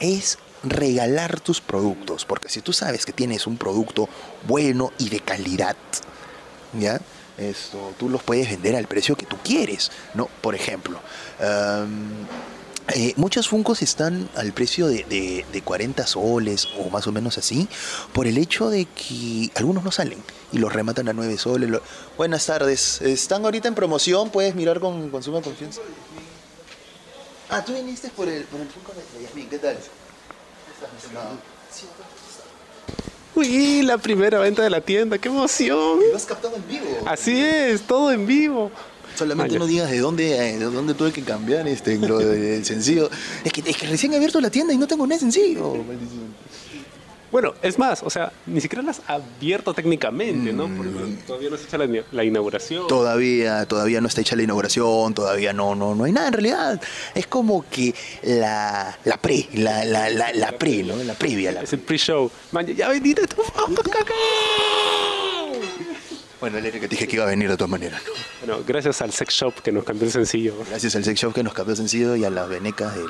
es 0.00 0.38
regalar 0.62 1.40
tus 1.40 1.60
productos, 1.60 2.24
porque 2.24 2.48
si 2.48 2.60
tú 2.60 2.72
sabes 2.72 3.06
que 3.06 3.12
tienes 3.12 3.46
un 3.46 3.56
producto 3.56 4.08
bueno 4.46 4.92
y 4.98 5.08
de 5.08 5.20
calidad, 5.20 5.76
¿ya? 6.78 7.00
Esto, 7.38 7.92
tú 7.98 8.08
los 8.08 8.22
puedes 8.22 8.48
vender 8.48 8.74
al 8.76 8.86
precio 8.86 9.14
que 9.16 9.26
tú 9.26 9.36
quieres, 9.44 9.90
¿no? 10.14 10.26
Por 10.40 10.54
ejemplo, 10.54 10.98
am, 11.40 12.12
eh, 12.94 13.12
muchos 13.16 13.48
Funcos 13.48 13.82
están 13.82 14.28
al 14.36 14.52
precio 14.52 14.86
de, 14.86 15.04
de- 15.04 15.44
de 15.52 15.62
40 15.62 16.06
soles 16.06 16.66
o 16.78 16.88
más 16.88 17.06
o 17.06 17.12
menos 17.12 17.36
así, 17.36 17.68
por 18.12 18.26
el 18.26 18.38
hecho 18.38 18.70
de 18.70 18.86
que 18.86 19.50
algunos 19.54 19.84
no 19.84 19.90
salen 19.92 20.22
y 20.52 20.58
los 20.58 20.72
rematan 20.72 21.08
a 21.08 21.12
9 21.12 21.36
soles. 21.36 21.68
Buenas 22.16 22.46
tardes, 22.46 23.02
están 23.02 23.44
ahorita 23.44 23.68
en 23.68 23.74
promoción, 23.74 24.30
puedes 24.30 24.54
mirar 24.54 24.80
con, 24.80 25.10
con 25.10 25.22
suma 25.22 25.42
confianza. 25.42 25.80
Ah, 27.48 27.64
tú 27.64 27.72
viniste 27.74 28.08
por 28.10 28.28
el, 28.28 28.44
por 28.44 28.60
el 28.60 28.66
Funko 28.68 28.92
de 28.92 29.22
Yasmín, 29.22 29.48
¿qué 29.48 29.58
tal? 29.58 29.76
No. 31.14 31.20
Sí, 31.72 31.86
Uy, 33.34 33.82
la 33.82 33.98
primera 33.98 34.38
venta 34.38 34.62
de 34.62 34.70
la 34.70 34.80
tienda, 34.80 35.18
qué 35.18 35.28
emoción. 35.28 36.00
lo 36.10 36.16
has 36.16 36.24
captado 36.24 36.56
en 36.56 36.66
vivo. 36.66 36.86
Así 37.06 37.40
es, 37.40 37.82
todo 37.82 38.10
en 38.12 38.26
vivo. 38.26 38.70
Solamente 39.16 39.56
Ah, 39.56 39.58
no 39.58 39.66
digas 39.66 39.90
de 39.90 39.98
dónde, 39.98 40.36
eh, 40.50 40.58
de 40.58 40.64
dónde 40.64 40.94
tuve 40.94 41.12
que 41.12 41.22
cambiar 41.22 41.66
este, 41.68 41.96
lo 41.98 42.18
del 42.18 42.64
sencillo. 42.64 43.10
Es 43.44 43.52
que, 43.52 43.62
es 43.68 43.76
que 43.76 43.86
recién 43.86 44.12
he 44.12 44.16
abierto 44.16 44.40
la 44.40 44.50
tienda 44.50 44.72
y 44.74 44.78
no 44.78 44.86
tengo 44.86 45.06
nada 45.06 45.18
sencillo. 45.20 45.74
maldición. 45.74 46.34
Bueno, 47.36 47.52
es 47.60 47.78
más, 47.78 48.02
o 48.02 48.08
sea, 48.08 48.32
ni 48.46 48.62
siquiera 48.62 48.82
las 48.82 49.00
has 49.00 49.10
abierto 49.10 49.74
técnicamente, 49.74 50.54
¿no? 50.54 50.74
Porque 50.74 51.18
todavía 51.26 51.50
no 51.50 51.58
se 51.58 51.64
echa 51.64 51.76
la, 51.76 51.86
la 52.10 52.24
inauguración. 52.24 52.86
Todavía, 52.86 53.66
todavía 53.66 54.00
no 54.00 54.08
está 54.08 54.22
hecha 54.22 54.36
la 54.36 54.44
inauguración, 54.44 55.12
todavía 55.12 55.52
no, 55.52 55.74
no, 55.74 55.94
no 55.94 56.04
hay 56.04 56.12
nada 56.12 56.28
en 56.28 56.32
realidad. 56.32 56.80
Es 57.14 57.26
como 57.26 57.68
que 57.68 57.94
la, 58.22 58.98
la 59.04 59.18
pre, 59.18 59.50
la, 59.52 59.84
la, 59.84 60.08
la, 60.08 60.32
la 60.32 60.52
pre, 60.52 60.82
¿no? 60.82 60.96
La 60.96 61.12
previa. 61.12 61.52
La... 61.52 61.60
Es 61.60 61.74
el 61.74 61.80
pre-show. 61.80 62.30
Man, 62.52 62.68
ya- 62.68 62.88
caca. 62.88 64.14
Bueno, 66.40 66.56
el 66.56 66.70
que 66.72 66.80
te 66.80 66.88
dije 66.88 67.06
que 67.06 67.16
iba 67.16 67.26
a 67.26 67.28
venir 67.28 67.50
de 67.50 67.56
todas 67.58 67.70
maneras. 67.70 68.00
¿no? 68.06 68.46
Bueno, 68.46 68.64
gracias 68.66 69.02
al 69.02 69.12
sex 69.12 69.34
shop 69.34 69.60
que 69.62 69.72
nos 69.72 69.84
cambió 69.84 70.06
el 70.06 70.12
sencillo. 70.12 70.54
Gracias 70.70 70.96
al 70.96 71.04
sex 71.04 71.20
shop 71.20 71.34
que 71.34 71.42
nos 71.42 71.52
cambió 71.52 71.76
sencillo 71.76 72.16
y 72.16 72.24
a 72.24 72.30
las 72.30 72.48
venecas 72.48 72.94
del, 72.94 73.08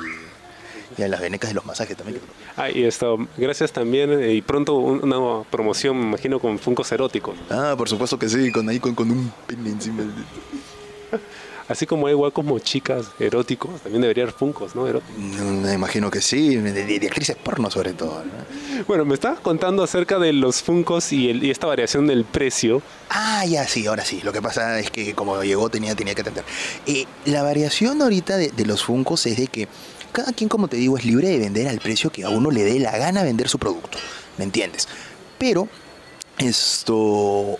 y 0.97 1.03
a 1.03 1.07
las 1.07 1.19
venecas 1.21 1.49
de 1.49 1.53
los 1.53 1.65
masajes 1.65 1.95
también. 1.95 2.19
Ah, 2.55 2.69
y 2.69 2.83
esto, 2.83 3.17
gracias 3.37 3.71
también, 3.71 4.11
eh, 4.21 4.33
y 4.33 4.41
pronto 4.41 4.75
un- 4.75 5.03
una 5.03 5.43
promoción, 5.49 5.97
me 5.97 6.03
imagino, 6.07 6.39
con 6.39 6.57
Funkos 6.59 6.91
eróticos. 6.91 7.35
Ah, 7.49 7.75
por 7.77 7.87
supuesto 7.87 8.17
que 8.17 8.27
sí, 8.29 8.51
con 8.51 8.67
ahí 8.69 8.79
con, 8.79 8.95
con 8.95 9.11
un 9.11 9.31
pene 9.45 9.69
encima. 9.69 10.03
Así 11.69 11.85
como 11.85 12.07
hay 12.07 12.15
como 12.31 12.57
chicas 12.59 13.07
eróticos, 13.19 13.81
también 13.81 14.01
debería 14.01 14.23
haber 14.23 14.33
funcos, 14.33 14.73
¿no? 14.73 14.87
Eróticos. 14.87 15.17
Mm, 15.17 15.63
Me 15.63 15.73
imagino 15.73 16.09
que 16.09 16.21
sí, 16.21 16.55
de, 16.55 16.71
de- 16.71 16.99
de 16.99 17.07
actrices 17.07 17.35
porno 17.35 17.69
sobre 17.69 17.91
todo. 17.91 18.23
¿no? 18.23 18.85
Bueno, 18.87 19.03
me 19.03 19.13
estabas 19.15 19.41
contando 19.41 19.83
acerca 19.83 20.17
de 20.17 20.31
los 20.31 20.61
funcos 20.61 21.11
y, 21.11 21.29
el- 21.29 21.43
y 21.43 21.51
esta 21.51 21.67
variación 21.67 22.07
del 22.07 22.23
precio. 22.23 22.81
Ah, 23.09 23.45
ya, 23.45 23.67
sí, 23.67 23.85
ahora 23.85 24.05
sí. 24.05 24.21
Lo 24.23 24.31
que 24.31 24.41
pasa 24.41 24.79
es 24.79 24.89
que 24.91 25.13
como 25.13 25.43
llegó 25.43 25.67
tenía, 25.69 25.93
tenía 25.93 26.15
que 26.15 26.21
atender. 26.21 26.45
Eh, 26.85 27.05
la 27.25 27.43
variación 27.43 28.01
ahorita 28.01 28.37
de, 28.37 28.49
de 28.51 28.65
los 28.65 28.81
Funcos 28.85 29.25
es 29.25 29.35
de 29.35 29.47
que 29.47 29.67
cada 30.17 30.33
quien, 30.33 30.49
como 30.49 30.67
te 30.67 30.77
digo, 30.77 30.97
es 30.97 31.05
libre 31.05 31.29
de 31.29 31.37
vender 31.37 31.67
al 31.67 31.79
precio 31.79 32.09
que 32.09 32.23
a 32.23 32.29
uno 32.29 32.49
le 32.49 32.63
dé 32.63 32.79
la 32.79 32.97
gana 32.97 33.21
vender 33.21 33.47
su 33.47 33.59
producto. 33.59 33.99
¿Me 34.39 34.45
entiendes? 34.45 34.87
Pero 35.37 35.67
esto... 36.39 37.59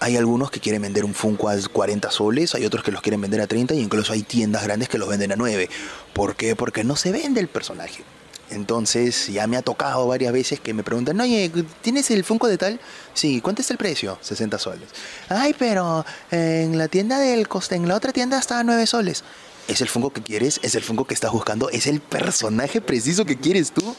Hay 0.00 0.16
algunos 0.16 0.50
que 0.50 0.60
quieren 0.60 0.80
vender 0.80 1.04
un 1.04 1.14
Funko 1.14 1.50
a 1.50 1.56
40 1.56 2.10
soles, 2.10 2.54
hay 2.54 2.64
otros 2.64 2.82
que 2.82 2.90
los 2.90 3.02
quieren 3.02 3.20
vender 3.20 3.42
a 3.42 3.46
30 3.46 3.74
y 3.74 3.80
incluso 3.80 4.14
hay 4.14 4.22
tiendas 4.22 4.62
grandes 4.64 4.88
que 4.88 4.96
los 4.96 5.08
venden 5.08 5.32
a 5.32 5.36
9. 5.36 5.68
¿Por 6.14 6.36
qué? 6.36 6.56
Porque 6.56 6.84
no 6.84 6.96
se 6.96 7.12
vende 7.12 7.40
el 7.40 7.48
personaje. 7.48 8.02
Entonces 8.50 9.28
ya 9.28 9.46
me 9.46 9.58
ha 9.58 9.62
tocado 9.62 10.06
varias 10.06 10.32
veces 10.32 10.60
que 10.60 10.72
me 10.72 10.82
preguntan, 10.82 11.20
oye, 11.20 11.50
¿tienes 11.82 12.10
el 12.10 12.24
Funko 12.24 12.48
de 12.48 12.56
tal? 12.56 12.80
Sí, 13.12 13.42
¿cuánto 13.42 13.60
es 13.60 13.70
el 13.70 13.76
precio? 13.76 14.18
60 14.22 14.58
soles. 14.58 14.88
Ay, 15.28 15.54
pero 15.58 16.04
en 16.30 16.78
la 16.78 16.88
tienda 16.88 17.18
del 17.18 17.46
coste, 17.46 17.74
en 17.74 17.88
la 17.88 17.94
otra 17.94 18.12
tienda 18.12 18.38
está 18.38 18.58
a 18.58 18.64
9 18.64 18.86
soles. 18.86 19.22
¿Es 19.68 19.80
el 19.80 19.88
Funko 19.88 20.12
que 20.12 20.22
quieres? 20.22 20.60
¿Es 20.62 20.74
el 20.74 20.82
Funko 20.82 21.06
que 21.06 21.14
estás 21.14 21.32
buscando? 21.32 21.70
¿Es 21.70 21.86
el 21.86 22.00
personaje 22.00 22.80
preciso 22.80 23.24
que 23.24 23.36
quieres 23.36 23.72
tú? 23.72 23.94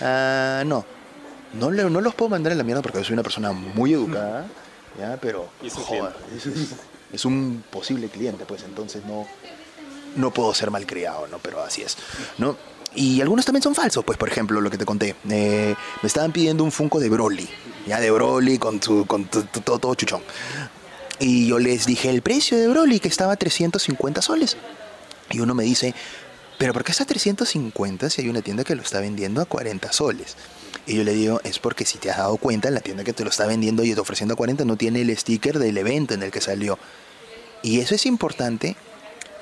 Ah, 0.00 0.62
no. 0.66 0.84
No, 1.54 1.70
le- 1.70 1.90
no 1.90 2.00
los 2.00 2.14
puedo 2.14 2.30
mandar 2.30 2.52
a 2.52 2.56
la 2.56 2.64
mierda 2.64 2.80
porque 2.82 2.98
yo 2.98 3.04
soy 3.04 3.12
una 3.14 3.22
persona 3.22 3.52
muy 3.52 3.92
educada, 3.92 4.46
¿ya? 4.98 5.18
Pero, 5.20 5.48
joder, 5.84 6.14
es, 6.36 6.46
es- 6.46 6.68
es 7.12 7.24
un 7.26 7.62
posible 7.70 8.08
cliente, 8.08 8.44
pues 8.46 8.62
entonces 8.62 9.04
no, 9.04 9.26
no 10.16 10.30
puedo 10.30 10.54
ser 10.54 10.70
malcriado, 10.70 11.26
¿no? 11.26 11.38
Pero 11.40 11.62
así 11.62 11.82
es, 11.82 11.98
¿no? 12.38 12.56
Y 12.94 13.20
algunos 13.20 13.44
también 13.44 13.62
son 13.62 13.74
falsos, 13.74 14.02
pues 14.04 14.16
por 14.18 14.28
ejemplo, 14.30 14.60
lo 14.62 14.70
que 14.70 14.78
te 14.78 14.84
conté, 14.86 15.14
eh, 15.28 15.74
me 16.02 16.06
estaban 16.06 16.32
pidiendo 16.32 16.62
un 16.64 16.72
Funko 16.72 17.00
de 17.00 17.08
Broly, 17.10 17.48
ya 17.86 18.00
de 18.00 18.10
Broly 18.10 18.58
con, 18.58 18.82
su, 18.82 19.04
con 19.06 19.26
todo, 19.26 19.78
todo 19.78 19.94
chuchón. 19.94 20.22
Y 21.22 21.46
yo 21.46 21.60
les 21.60 21.86
dije 21.86 22.10
el 22.10 22.20
precio 22.20 22.58
de 22.58 22.66
Broly, 22.66 22.98
que 22.98 23.06
estaba 23.06 23.34
a 23.34 23.36
350 23.36 24.22
soles. 24.22 24.56
Y 25.30 25.38
uno 25.38 25.54
me 25.54 25.62
dice, 25.62 25.94
pero 26.58 26.72
¿por 26.72 26.82
qué 26.82 26.90
está 26.90 27.04
a 27.04 27.06
350 27.06 28.10
si 28.10 28.22
hay 28.22 28.28
una 28.28 28.42
tienda 28.42 28.64
que 28.64 28.74
lo 28.74 28.82
está 28.82 28.98
vendiendo 28.98 29.40
a 29.40 29.44
40 29.44 29.92
soles? 29.92 30.36
Y 30.84 30.96
yo 30.96 31.04
le 31.04 31.14
digo, 31.14 31.40
es 31.44 31.60
porque 31.60 31.84
si 31.84 31.98
te 31.98 32.10
has 32.10 32.16
dado 32.16 32.38
cuenta, 32.38 32.72
la 32.72 32.80
tienda 32.80 33.04
que 33.04 33.12
te 33.12 33.22
lo 33.22 33.30
está 33.30 33.46
vendiendo 33.46 33.84
y 33.84 33.94
te 33.94 34.00
ofreciendo 34.00 34.34
a 34.34 34.36
40 34.36 34.64
no 34.64 34.76
tiene 34.76 35.00
el 35.02 35.16
sticker 35.16 35.60
del 35.60 35.78
evento 35.78 36.12
en 36.12 36.24
el 36.24 36.32
que 36.32 36.40
salió. 36.40 36.76
¿Y 37.62 37.78
eso 37.78 37.94
es 37.94 38.04
importante? 38.04 38.74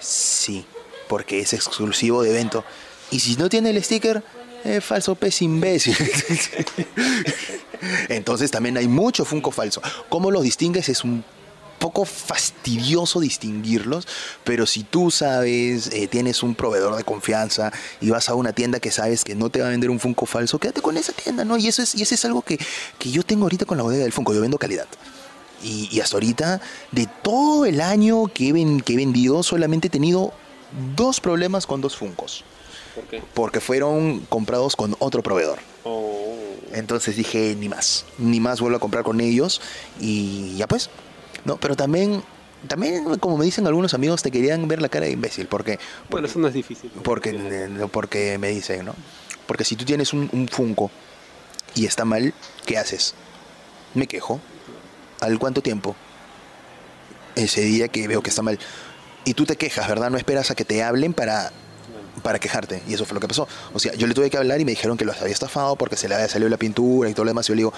Sí, 0.01 0.67
porque 1.09 1.41
es 1.41 1.55
exclusivo 1.55 2.23
de 2.23 2.29
evento. 2.29 2.63
Y 3.11 3.21
si 3.21 3.37
no 3.37 3.49
tiene 3.49 3.71
el 3.71 3.83
sticker, 3.83 4.23
es 4.65 4.85
falso 4.85 5.15
pez 5.15 5.41
imbécil. 5.41 5.97
Entonces 8.11 8.51
también 8.51 8.77
hay 8.77 8.87
mucho 8.87 9.25
Funko 9.25 9.51
falso. 9.51 9.81
¿Cómo 10.11 10.31
los 10.31 10.43
distingues? 10.43 10.91
Es 10.91 11.05
un 11.05 11.25
poco 11.81 12.05
fastidioso 12.05 13.19
distinguirlos, 13.19 14.07
pero 14.45 14.67
si 14.67 14.85
tú 14.85 15.11
sabes, 15.11 15.89
eh, 15.93 16.07
tienes 16.07 16.45
un 16.45 16.55
proveedor 16.55 16.95
de 16.95 17.03
confianza 17.03 17.73
y 18.01 18.11
vas 18.11 18.29
a 18.29 18.35
una 18.37 18.53
tienda 18.53 18.79
que 18.79 18.93
sabes 18.93 19.25
que 19.25 19.35
no 19.35 19.51
te 19.51 19.61
va 19.61 19.67
a 19.67 19.71
vender 19.71 19.91
un 19.91 19.99
Funko 19.99 20.27
falso, 20.27 20.59
quédate 20.61 20.81
con 20.83 20.97
esa 20.97 21.13
tienda, 21.13 21.45
¿no? 21.45 21.57
Y 21.57 21.67
eso 21.67 21.83
es, 21.83 21.95
y 21.97 22.03
eso 22.03 22.15
es 22.15 22.25
algo 22.25 22.43
que, 22.43 22.59
que 22.99 23.11
yo 23.11 23.23
tengo 23.25 23.43
ahorita 23.45 23.65
con 23.65 23.77
la 23.79 23.83
bodega 23.83 24.05
del 24.05 24.13
Funko, 24.13 24.33
yo 24.35 24.41
vendo 24.41 24.59
calidad. 24.59 24.87
Y, 25.63 25.89
y 25.91 26.01
hasta 26.01 26.17
ahorita, 26.17 26.61
de 26.93 27.09
todo 27.23 27.65
el 27.67 27.81
año 27.81 28.29
que 28.33 28.49
he, 28.49 28.53
ven- 28.53 28.81
que 28.81 28.93
he 28.93 28.97
vendido, 28.97 29.43
solamente 29.43 29.89
he 29.89 29.91
tenido 29.91 30.33
dos 30.97 31.21
problemas 31.21 31.67
con 31.67 31.81
dos 31.81 31.97
Funkos, 31.97 32.45
¿Por 32.95 33.05
qué? 33.05 33.23
porque 33.35 33.61
fueron 33.61 34.21
comprados 34.29 34.77
con 34.77 34.95
otro 35.01 35.23
proveedor. 35.23 35.59
Oh. 35.85 36.35
Entonces 36.73 37.17
dije, 37.17 37.57
ni 37.59 37.69
más, 37.69 38.05
ni 38.19 38.39
más 38.39 38.61
vuelvo 38.61 38.77
a 38.77 38.81
comprar 38.81 39.03
con 39.03 39.21
ellos 39.21 39.61
y 40.01 40.57
ya 40.57 40.69
pues, 40.69 40.89
¿no? 41.45 41.57
Pero 41.59 41.77
también, 41.77 42.23
también 42.69 43.19
como 43.19 43.37
me 43.39 43.45
dicen 43.45 43.67
algunos 43.67 43.95
amigos, 43.95 44.23
te 44.23 44.31
querían 44.31 44.67
ver 44.69 44.81
la 44.83 44.89
cara 44.89 45.07
de 45.07 45.13
imbécil, 45.13 45.47
porque, 45.47 45.79
Bueno, 46.11 46.27
eso 46.27 46.39
no 46.39 46.49
es 46.49 46.55
difícil. 46.55 46.91
porque, 47.03 47.31
eh, 47.31 47.87
porque 47.93 48.39
me 48.39 48.49
dicen, 48.49 48.85
¿no? 48.87 48.95
Porque 49.47 49.65
si 49.65 49.77
tú 49.77 49.85
tienes 49.85 50.13
un, 50.13 50.29
un 50.33 50.49
Funko 50.49 50.91
y 51.75 51.87
está 51.87 52.05
mal, 52.05 52.33
¿qué 52.67 52.79
haces? 52.79 53.15
Me 53.95 54.07
quejo. 54.07 54.41
¿Al 55.21 55.39
cuánto 55.39 55.61
tiempo? 55.63 55.97
Ese 57.37 57.63
día 57.63 57.89
que 57.89 58.07
veo 58.09 58.23
que 58.23 58.31
está 58.31 58.43
mal. 58.43 58.59
Y 59.25 59.35
tú 59.35 59.45
te 59.45 59.57
quejas, 59.57 59.89
¿verdad? 59.89 60.11
No 60.11 60.17
esperas 60.17 60.51
a 60.51 60.55
que 60.55 60.65
te 60.65 60.83
hablen 60.83 61.13
para, 61.13 61.53
para 62.23 62.39
quejarte. 62.39 62.83
Y 62.89 62.95
eso 62.95 63.05
fue 63.05 63.15
lo 63.15 63.21
que 63.21 63.29
pasó. 63.29 63.47
O 63.73 63.79
sea, 63.79 63.93
yo 63.95 64.07
le 64.07 64.15
tuve 64.15 64.31
que 64.31 64.37
hablar 64.37 64.61
y 64.61 64.65
me 64.65 64.73
dijeron 64.73 64.97
que 64.97 65.05
los 65.05 65.21
había 65.21 65.33
estafado 65.33 65.77
porque 65.77 65.97
se 65.97 66.09
le 66.09 66.15
había 66.15 66.29
salido 66.29 66.49
la 66.49 66.57
pintura 66.57 67.11
y 67.11 67.15
todo 67.15 67.25
lo 67.25 67.31
demás. 67.31 67.47
Y 67.47 67.49
yo 67.51 67.55
le 67.55 67.61
digo, 67.61 67.73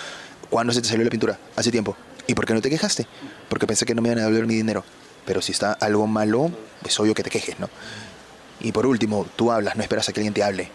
¿cuándo 0.51 0.73
se 0.73 0.83
te 0.83 0.89
salió 0.89 1.05
la 1.05 1.11
pintura? 1.11 1.39
Hace 1.57 1.71
tiempo. 1.71 1.97
¿Y 2.27 2.35
por 2.35 2.47
qué 2.47 2.55
no 2.55 2.61
te 2.61 2.71
quejaste? 2.71 3.07
Porque 3.49 3.67
pensé 3.67 3.85
que 3.85 3.95
no 3.95 4.03
me 4.03 4.09
iban 4.09 4.19
a 4.19 4.23
devolver 4.23 4.47
mi 4.47 4.55
dinero. 4.55 4.85
Pero 5.27 5.41
si 5.43 5.53
está 5.53 5.73
algo 5.75 6.07
malo, 6.07 6.51
es 6.85 6.99
obvio 6.99 7.15
que 7.15 7.23
te 7.23 7.31
quejes, 7.31 7.59
¿no? 7.61 7.69
Y 8.61 8.73
por 8.73 8.87
último, 8.87 9.27
tú 9.37 9.51
hablas, 9.53 9.77
no 9.77 9.83
esperas 9.83 10.09
a 10.09 10.13
que 10.13 10.21
alguien 10.21 10.35
te 10.35 10.43
hable. 10.43 10.71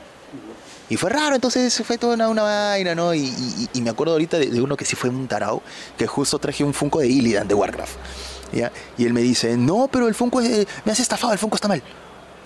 Y 0.89 0.96
fue 0.96 1.10
raro, 1.10 1.36
entonces 1.36 1.82
fue 1.86 1.98
toda 1.98 2.13
una, 2.16 2.30
una 2.30 2.44
vaina, 2.44 2.96
¿no? 2.96 3.13
Y, 3.13 3.34
me 3.82 3.89
acuerdo 3.89 4.13
ahorita 4.13 4.38
de, 4.39 4.48
de 4.48 4.62
uno 4.62 4.77
que 4.77 4.86
sí 4.86 4.96
fue 4.96 5.10
un 5.10 5.27
tarao, 5.27 5.62
que 5.98 6.08
justo 6.08 6.39
traje 6.39 6.63
un 6.63 6.74
Funko 6.74 7.00
de 7.00 7.08
Illidan 7.08 7.48
de 7.48 7.54
Warcraft. 7.56 7.96
Y 8.98 9.06
él 9.06 9.13
me 9.13 9.22
dice, 9.22 9.58
no, 9.58 9.89
pero 9.92 10.08
el 10.08 10.16
Funko 10.16 10.39
es- 10.39 10.66
me 10.86 10.92
has 10.94 11.00
estafado, 11.00 11.34
el 11.34 11.39
Funko 11.39 11.56
está 11.56 11.68
mal. 11.68 11.84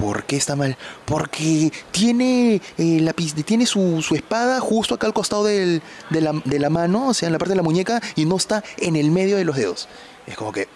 ¿Por 0.01 0.23
qué 0.23 0.35
está 0.35 0.55
mal? 0.55 0.77
Porque 1.05 1.71
tiene, 1.91 2.59
eh, 2.79 2.99
la, 3.01 3.13
tiene 3.13 3.67
su, 3.67 4.01
su 4.01 4.15
espada 4.15 4.59
justo 4.59 4.95
acá 4.95 5.05
al 5.05 5.13
costado 5.13 5.43
de, 5.43 5.79
la, 6.09 6.41
de 6.43 6.57
la 6.57 6.71
mano, 6.71 7.09
o 7.09 7.13
sea, 7.13 7.27
en 7.27 7.33
la 7.33 7.37
parte 7.37 7.51
de 7.51 7.57
la 7.57 7.61
muñeca, 7.61 8.01
y 8.15 8.25
no 8.25 8.37
está 8.37 8.63
en 8.77 8.95
el 8.95 9.11
medio 9.11 9.37
de 9.37 9.45
los 9.45 9.55
dedos. 9.55 9.87
Es 10.25 10.35
como 10.35 10.51
que, 10.51 10.67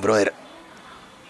brother, 0.00 0.34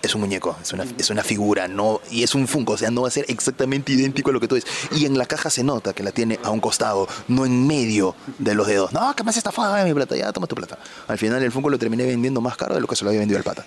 es 0.02 0.14
un 0.14 0.20
muñeco, 0.20 0.56
es 0.60 0.72
una, 0.72 0.84
es 0.98 1.10
una 1.10 1.22
figura, 1.22 1.68
no, 1.68 2.00
y 2.10 2.22
es 2.24 2.34
un 2.34 2.48
Funko, 2.48 2.72
o 2.72 2.76
sea, 2.76 2.90
no 2.90 3.02
va 3.02 3.08
a 3.08 3.10
ser 3.10 3.24
exactamente 3.28 3.92
idéntico 3.92 4.30
a 4.30 4.32
lo 4.32 4.40
que 4.40 4.48
tú 4.48 4.56
es. 4.56 4.64
Y 4.90 5.06
en 5.06 5.16
la 5.16 5.26
caja 5.26 5.48
se 5.48 5.62
nota 5.62 5.92
que 5.92 6.02
la 6.02 6.10
tiene 6.12 6.38
a 6.42 6.50
un 6.50 6.60
costado, 6.60 7.06
no 7.28 7.46
en 7.46 7.66
medio 7.66 8.14
de 8.38 8.54
los 8.54 8.66
dedos. 8.66 8.92
No, 8.92 9.14
que 9.14 9.22
me 9.24 9.30
has 9.30 9.36
estafado 9.36 9.84
mi 9.86 9.94
plata, 9.94 10.16
ya 10.16 10.32
toma 10.32 10.46
tu 10.46 10.54
plata. 10.56 10.78
Al 11.08 11.18
final 11.18 11.42
el 11.42 11.52
Funko 11.52 11.70
lo 11.70 11.78
terminé 11.78 12.04
vendiendo 12.04 12.40
más 12.40 12.56
caro 12.56 12.74
de 12.74 12.80
lo 12.80 12.86
que 12.86 12.96
se 12.96 13.04
lo 13.04 13.10
había 13.10 13.20
vendido 13.20 13.38
al 13.38 13.44
pata. 13.44 13.64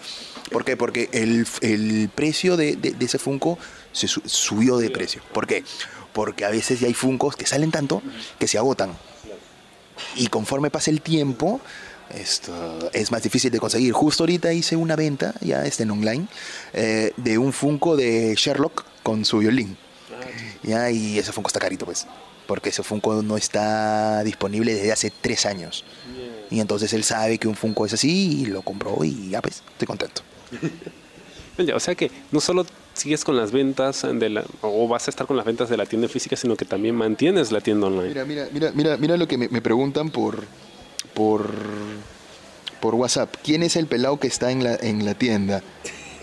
¿Por 0.52 0.65
qué? 0.65 0.76
Porque 0.78 1.10
el, 1.13 1.48
el 1.62 2.10
precio 2.13 2.58
de, 2.58 2.76
de- 2.76 2.95
ese 3.06 3.17
Funko 3.17 3.58
subió 3.93 4.78
de 4.78 4.89
precio. 4.89 5.21
¿Por 5.34 5.48
qué? 5.48 5.63
Porque 6.13 6.45
a 6.45 6.50
veces 6.50 6.80
ya 6.80 6.88
hay 6.88 6.93
Funkos 6.93 7.36
que 7.36 7.45
salen 7.45 7.71
tanto 7.71 8.02
que 8.39 8.48
se 8.48 8.58
agotan. 8.58 8.91
Y 10.15 10.28
conforme 10.28 10.69
pasa 10.69 10.91
el 10.91 11.02
tiempo, 11.02 11.62
esto 12.13 12.89
es 12.93 13.11
más 13.11 13.23
difícil 13.23 13.51
de 13.51 13.59
conseguir. 13.59 13.93
Justo 13.93 14.23
ahorita 14.23 14.53
hice 14.53 14.75
una 14.75 14.95
venta, 14.95 15.33
ya 15.41 15.65
está 15.65 15.83
en 15.83 15.91
online, 15.91 16.27
eh, 16.73 17.11
de 17.17 17.37
un 17.37 17.53
Funko 17.53 17.95
de 17.95 18.35
Sherlock 18.35 18.85
con 19.03 19.25
su 19.25 19.39
violín. 19.39 19.77
Ya, 20.63 20.89
y 20.89 21.19
ese 21.19 21.31
Funko 21.31 21.47
está 21.47 21.59
carito, 21.59 21.85
pues. 21.85 22.07
Porque 22.47 22.69
ese 22.69 22.83
Funko 22.83 23.21
no 23.21 23.37
está 23.37 24.23
disponible 24.23 24.73
desde 24.73 24.91
hace 24.91 25.11
tres 25.11 25.45
años. 25.45 25.83
Y 26.49 26.59
entonces 26.59 26.93
él 26.93 27.03
sabe 27.03 27.37
que 27.37 27.47
un 27.47 27.55
Funko 27.55 27.85
es 27.85 27.93
así 27.93 28.41
y 28.41 28.45
lo 28.45 28.61
compró 28.61 29.03
y 29.03 29.29
ya, 29.29 29.41
pues, 29.41 29.63
estoy 29.71 29.87
contento. 29.87 30.21
O 31.73 31.79
sea 31.79 31.95
que 31.95 32.11
no 32.33 32.41
solo 32.41 32.65
sigues 32.93 33.23
con 33.23 33.37
las 33.37 33.53
ventas 33.53 34.05
de 34.13 34.29
la, 34.29 34.43
o 34.61 34.89
vas 34.89 35.07
a 35.07 35.09
estar 35.09 35.25
con 35.25 35.37
las 35.37 35.45
ventas 35.45 35.69
de 35.69 35.77
la 35.77 35.85
tienda 35.85 36.09
física, 36.09 36.35
sino 36.35 36.57
que 36.57 36.65
también 36.65 36.95
mantienes 36.95 37.51
la 37.53 37.61
tienda 37.61 37.87
online. 37.87 38.09
Mira, 38.09 38.25
mira, 38.25 38.47
mira, 38.51 38.71
mira, 38.73 38.97
mira 38.97 39.15
lo 39.15 39.25
que 39.25 39.37
me, 39.37 39.47
me 39.47 39.61
preguntan 39.61 40.09
por, 40.09 40.43
por, 41.15 41.49
por 42.80 42.93
WhatsApp. 42.93 43.34
¿Quién 43.43 43.63
es 43.63 43.75
el 43.75 43.88
pelado 43.88 44.19
que 44.19 44.28
está 44.28 44.51
en 44.51 44.63
la, 44.63 44.75
en 44.75 45.04
la 45.06 45.15
tienda? 45.15 45.63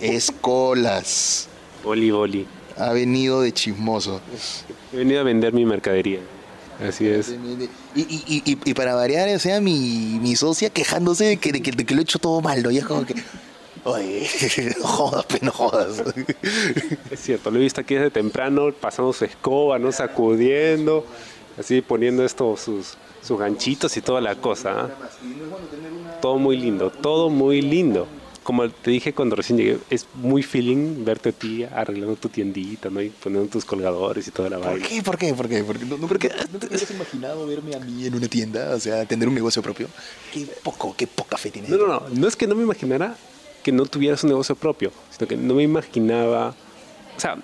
Es 0.00 0.30
Colas. 0.40 1.48
Boli, 1.82 2.12
boli. 2.12 2.46
Ha 2.76 2.92
venido 2.92 3.42
de 3.42 3.52
chismoso. 3.52 4.20
He 4.92 4.98
venido 4.98 5.20
a 5.20 5.24
vender 5.24 5.52
mi 5.52 5.66
mercadería. 5.66 6.20
Así 6.86 7.06
es. 7.08 7.34
Y, 7.94 8.00
y, 8.00 8.42
y, 8.64 8.74
para 8.74 8.94
variar, 8.94 9.28
o 9.28 9.38
sea, 9.38 9.60
mi, 9.60 10.18
mi 10.20 10.36
socia 10.36 10.70
quejándose 10.70 11.24
de 11.24 11.36
que, 11.36 11.52
de, 11.52 11.62
que, 11.62 11.70
de 11.72 11.84
que 11.84 11.94
lo 11.94 12.00
he 12.00 12.02
hecho 12.02 12.18
todo 12.18 12.40
mal, 12.40 12.62
¿no? 12.62 12.70
Y 12.70 12.78
es 12.78 12.84
como 12.84 13.04
que, 13.04 13.14
oye, 13.84 14.26
no 14.78 14.86
jodas, 14.86 15.26
no 15.42 15.52
jodas. 15.52 16.02
Es 17.10 17.20
cierto, 17.20 17.50
lo 17.50 17.58
he 17.58 17.62
visto 17.62 17.80
aquí 17.80 17.94
desde 17.94 18.10
temprano, 18.10 18.72
pasando 18.72 19.12
su 19.12 19.24
escoba, 19.24 19.78
¿no? 19.78 19.92
Sacudiendo, 19.92 21.06
así 21.58 21.80
poniendo 21.82 22.24
estos 22.24 22.60
sus, 22.60 22.94
sus 23.22 23.38
ganchitos 23.38 23.96
y 23.96 24.02
toda 24.02 24.20
la 24.20 24.34
cosa. 24.36 24.82
¿ah? 24.82 24.90
Todo 26.20 26.38
muy 26.38 26.56
lindo, 26.56 26.90
todo 26.90 27.30
muy 27.30 27.62
lindo. 27.62 28.06
Como 28.42 28.68
te 28.68 28.90
dije 28.90 29.12
cuando 29.14 29.36
recién 29.36 29.56
llegué, 29.56 29.78
es 29.88 30.06
muy 30.14 30.42
feeling 30.42 31.04
verte 31.04 31.28
a 31.28 31.32
ti 31.32 31.62
arreglando 31.62 32.16
tu 32.16 32.28
tiendita, 32.28 32.90
¿no? 32.90 33.00
Y 33.00 33.10
poniendo 33.10 33.48
tus 33.48 33.64
colgadores 33.64 34.26
y 34.26 34.32
toda 34.32 34.50
la 34.50 34.56
¿Por 34.58 34.66
vaina. 34.66 34.88
qué? 34.88 35.00
¿Por 35.00 35.16
qué? 35.16 35.32
¿Por 35.32 35.48
qué? 35.48 35.62
Porque 35.62 35.84
no, 35.84 35.96
no, 35.96 36.08
porque, 36.08 36.28
¿no 36.52 36.58
te 36.58 36.66
hubieras 36.66 36.90
imaginado 36.90 37.46
verme 37.46 37.76
a 37.76 37.78
mí 37.78 38.04
en 38.04 38.14
una 38.16 38.26
tienda? 38.26 38.74
O 38.74 38.80
sea, 38.80 39.04
tener 39.06 39.28
un 39.28 39.34
negocio 39.34 39.62
propio. 39.62 39.86
Qué 40.32 40.48
poco, 40.64 40.92
qué 40.96 41.06
poca 41.06 41.36
fe 41.36 41.52
tienes. 41.52 41.70
No, 41.70 41.76
no, 41.76 41.86
no, 41.86 42.02
no 42.12 42.26
es 42.26 42.34
que 42.34 42.48
no 42.48 42.56
me 42.56 42.64
imaginara, 42.64 43.16
que 43.62 43.70
no 43.70 43.86
tuvieras 43.86 44.24
un 44.24 44.30
negocio 44.30 44.56
propio, 44.56 44.90
sino 45.16 45.28
que 45.28 45.36
no 45.36 45.54
me 45.54 45.62
imaginaba, 45.62 46.56
o 47.16 47.20
sea, 47.20 47.38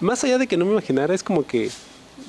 más 0.00 0.24
allá 0.24 0.38
de 0.38 0.48
que 0.48 0.56
no 0.56 0.64
me 0.64 0.72
imaginara, 0.72 1.14
es 1.14 1.22
como 1.22 1.46
que 1.46 1.70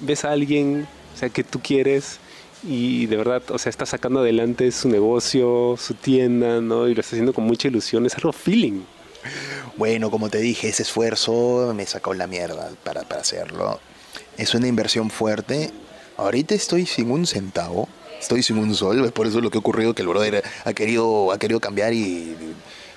ves 0.02 0.26
a 0.26 0.32
alguien, 0.32 0.88
o 1.14 1.18
sea, 1.18 1.30
que 1.30 1.44
tú 1.44 1.60
quieres 1.62 2.20
y 2.64 3.08
de 3.08 3.18
verdad, 3.18 3.42
o 3.50 3.58
sea, 3.58 3.70
está 3.70 3.86
sacando 3.86 4.20
adelante 4.20 4.72
su 4.72 4.88
negocio, 4.88 5.76
su 5.78 5.96
tienda, 5.96 6.62
¿no? 6.62 6.88
Y 6.88 6.94
lo 6.94 7.02
está 7.02 7.16
haciendo 7.16 7.34
con 7.34 7.46
mucha 7.46 7.68
ilusión, 7.68 8.06
es 8.06 8.16
algo 8.16 8.32
feeling. 8.32 8.82
Bueno, 9.78 10.12
como 10.12 10.30
te 10.30 10.40
dije, 10.40 10.70
ese 10.70 10.84
esfuerzo 10.84 11.74
me 11.76 11.86
sacó 11.86 12.14
la 12.14 12.28
mierda 12.28 12.70
para, 12.84 13.04
para 13.04 13.22
hacerlo. 13.22 13.80
Es 14.38 14.54
una 14.54 14.68
inversión 14.68 15.10
fuerte. 15.10 15.72
Ahorita 16.18 16.54
estoy 16.54 16.86
sin 16.86 17.10
un 17.10 17.26
centavo, 17.26 17.88
estoy 18.20 18.44
sin 18.44 18.58
un 18.58 18.76
sol, 18.76 19.04
es 19.06 19.12
por 19.12 19.26
eso 19.26 19.42
lo 19.42 19.50
que 19.50 19.58
ha 19.58 19.60
ocurrido 19.60 19.96
que 19.96 20.04
el 20.04 20.08
brother 20.08 20.44
ha 20.66 20.74
querido, 20.74 21.32
ha 21.32 21.40
querido 21.40 21.60
cambiar 21.60 21.94
y 21.94 22.36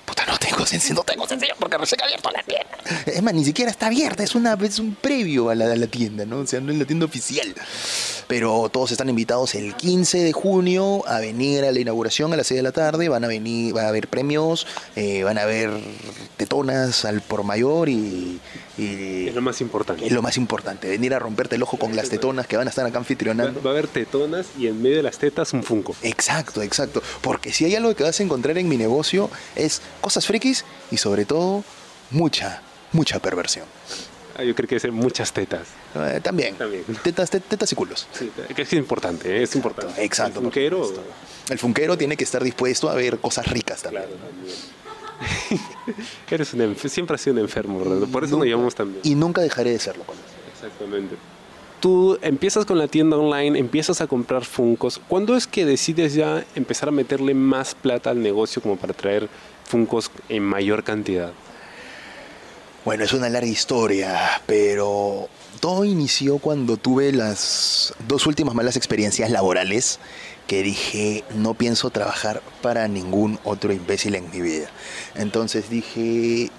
Puta, 0.05 0.25
no 0.25 0.37
tengo 0.37 0.65
sencillo, 0.65 0.95
no 0.95 1.03
tengo 1.03 1.27
sencillo 1.27 1.53
porque 1.59 1.77
recién 1.77 2.01
ha 2.01 2.05
abierto 2.05 2.29
la 2.31 2.43
tienda. 2.43 2.67
Es 3.05 3.21
más, 3.23 3.33
ni 3.33 3.43
siquiera 3.43 3.71
está 3.71 3.87
abierta, 3.87 4.23
es, 4.23 4.35
una, 4.35 4.53
es 4.53 4.79
un 4.79 4.95
previo 4.95 5.49
a 5.49 5.55
la, 5.55 5.71
a 5.71 5.75
la 5.75 5.87
tienda, 5.87 6.25
¿no? 6.25 6.39
O 6.39 6.47
sea, 6.47 6.59
no 6.61 6.71
es 6.71 6.77
la 6.77 6.85
tienda 6.85 7.05
oficial. 7.05 7.53
Pero 8.27 8.69
todos 8.69 8.91
están 8.91 9.09
invitados 9.09 9.53
el 9.55 9.75
15 9.75 10.19
de 10.23 10.33
junio 10.33 11.07
a 11.07 11.19
venir 11.19 11.63
a 11.63 11.71
la 11.71 11.79
inauguración 11.79 12.33
a 12.33 12.37
las 12.37 12.47
6 12.47 12.57
de 12.59 12.63
la 12.63 12.71
tarde. 12.71 13.07
Van 13.09 13.23
a 13.23 13.27
venir, 13.27 13.75
va 13.75 13.83
a 13.83 13.87
haber 13.89 14.07
premios, 14.07 14.65
eh, 14.95 15.23
van 15.23 15.37
a 15.37 15.43
haber 15.43 15.69
tetonas 16.37 17.05
al 17.05 17.21
por 17.21 17.43
mayor 17.43 17.87
y, 17.89 18.39
y 18.77 19.27
Es 19.27 19.35
lo 19.35 19.41
más 19.41 19.61
importante. 19.61 20.05
es 20.05 20.11
lo 20.11 20.21
más 20.21 20.37
importante, 20.37 20.89
venir 20.89 21.13
a 21.13 21.19
romperte 21.19 21.55
el 21.55 21.63
ojo 21.63 21.77
con 21.77 21.95
las 21.95 22.09
tetonas 22.09 22.47
que 22.47 22.57
van 22.57 22.67
a 22.67 22.69
estar 22.69 22.85
acá 22.85 22.95
Va, 22.95 22.99
anfitrionando. 22.99 23.61
va 23.61 23.69
a 23.69 23.73
haber 23.73 23.87
tetonas 23.87 24.47
y 24.57 24.67
en 24.67 24.81
medio 24.81 24.97
de 24.97 25.03
las 25.03 25.17
tetas 25.17 25.53
un 25.53 25.63
funko. 25.63 25.95
Exacto, 26.01 26.61
exacto. 26.61 27.01
Porque 27.21 27.53
si 27.53 27.65
hay 27.65 27.75
algo 27.75 27.95
que 27.95 28.03
vas 28.03 28.19
a 28.19 28.23
encontrar 28.23 28.57
en 28.57 28.67
mi 28.67 28.77
negocio 28.77 29.29
es 29.55 29.81
cosas 30.01 30.25
frikis 30.25 30.65
y 30.91 30.97
sobre 30.97 31.25
todo 31.25 31.63
mucha, 32.11 32.61
mucha 32.91 33.19
perversión. 33.19 33.65
Ah, 34.37 34.43
yo 34.43 34.53
creo 34.53 34.67
que 34.67 34.79
ser 34.79 34.91
muchas 34.91 35.31
tetas. 35.31 35.67
Eh, 35.95 36.19
también. 36.21 36.55
También. 36.55 36.83
Tetas, 37.03 37.29
te- 37.29 37.39
tetas 37.39 37.71
y 37.71 37.75
culos. 37.75 38.07
Sí, 38.11 38.29
que 38.55 38.61
es 38.63 38.73
importante, 38.73 39.37
¿eh? 39.37 39.43
es 39.43 39.55
importante. 39.55 40.03
Exacto, 40.03 40.39
El 40.41 40.45
supuesto. 40.51 41.03
El 41.49 41.57
funquero 41.59 41.97
tiene 41.97 42.17
que 42.17 42.23
estar 42.25 42.43
dispuesto 42.43 42.89
a 42.89 42.95
ver 42.95 43.17
cosas 43.19 43.47
ricas 43.47 43.81
también. 43.81 44.03
claro, 44.05 44.17
también. 44.25 44.55
Eres 46.29 46.53
un 46.53 46.75
siempre 46.89 47.15
has 47.15 47.21
sido 47.21 47.35
un 47.35 47.39
enfermo. 47.39 47.79
Por 48.11 48.23
eso 48.23 48.37
nos 48.37 48.45
llamamos 48.47 48.75
también. 48.75 48.99
Y 49.03 49.15
nunca 49.15 49.41
dejaré 49.41 49.71
de 49.71 49.79
serlo 49.79 50.03
con 50.03 50.15
eso. 50.17 50.65
Exactamente. 50.65 51.15
Tú 51.79 52.17
empiezas 52.21 52.65
con 52.65 52.77
la 52.77 52.87
tienda 52.87 53.15
online, 53.17 53.59
empiezas 53.59 54.01
a 54.01 54.07
comprar 54.07 54.43
Funcos. 54.43 54.99
¿Cuándo 55.07 55.35
es 55.37 55.45
que 55.45 55.65
decides 55.65 56.13
ya 56.13 56.43
empezar 56.55 56.89
a 56.89 56.91
meterle 56.91 57.33
más 57.33 57.75
plata 57.75 58.09
al 58.09 58.21
negocio 58.21 58.61
como 58.61 58.75
para 58.75 58.93
traer 58.93 59.29
Funcos 59.65 60.09
en 60.29 60.43
mayor 60.43 60.83
cantidad? 60.83 61.31
Bueno, 62.85 63.03
es 63.03 63.13
una 63.13 63.29
larga 63.29 63.47
historia, 63.47 64.41
pero 64.45 65.27
todo 65.59 65.85
inició 65.85 66.37
cuando 66.37 66.77
tuve 66.77 67.11
las 67.11 67.93
dos 68.07 68.27
últimas 68.27 68.53
malas 68.53 68.75
experiencias 68.77 69.31
laborales 69.31 69.99
que 70.45 70.61
dije, 70.61 71.23
no 71.35 71.55
pienso 71.55 71.89
trabajar 71.89 72.43
para 72.61 72.87
ningún 72.87 73.39
otro 73.43 73.73
imbécil 73.73 74.13
en 74.13 74.29
mi 74.29 74.41
vida. 74.41 74.67
Entonces 75.15 75.67
dije, 75.71 76.51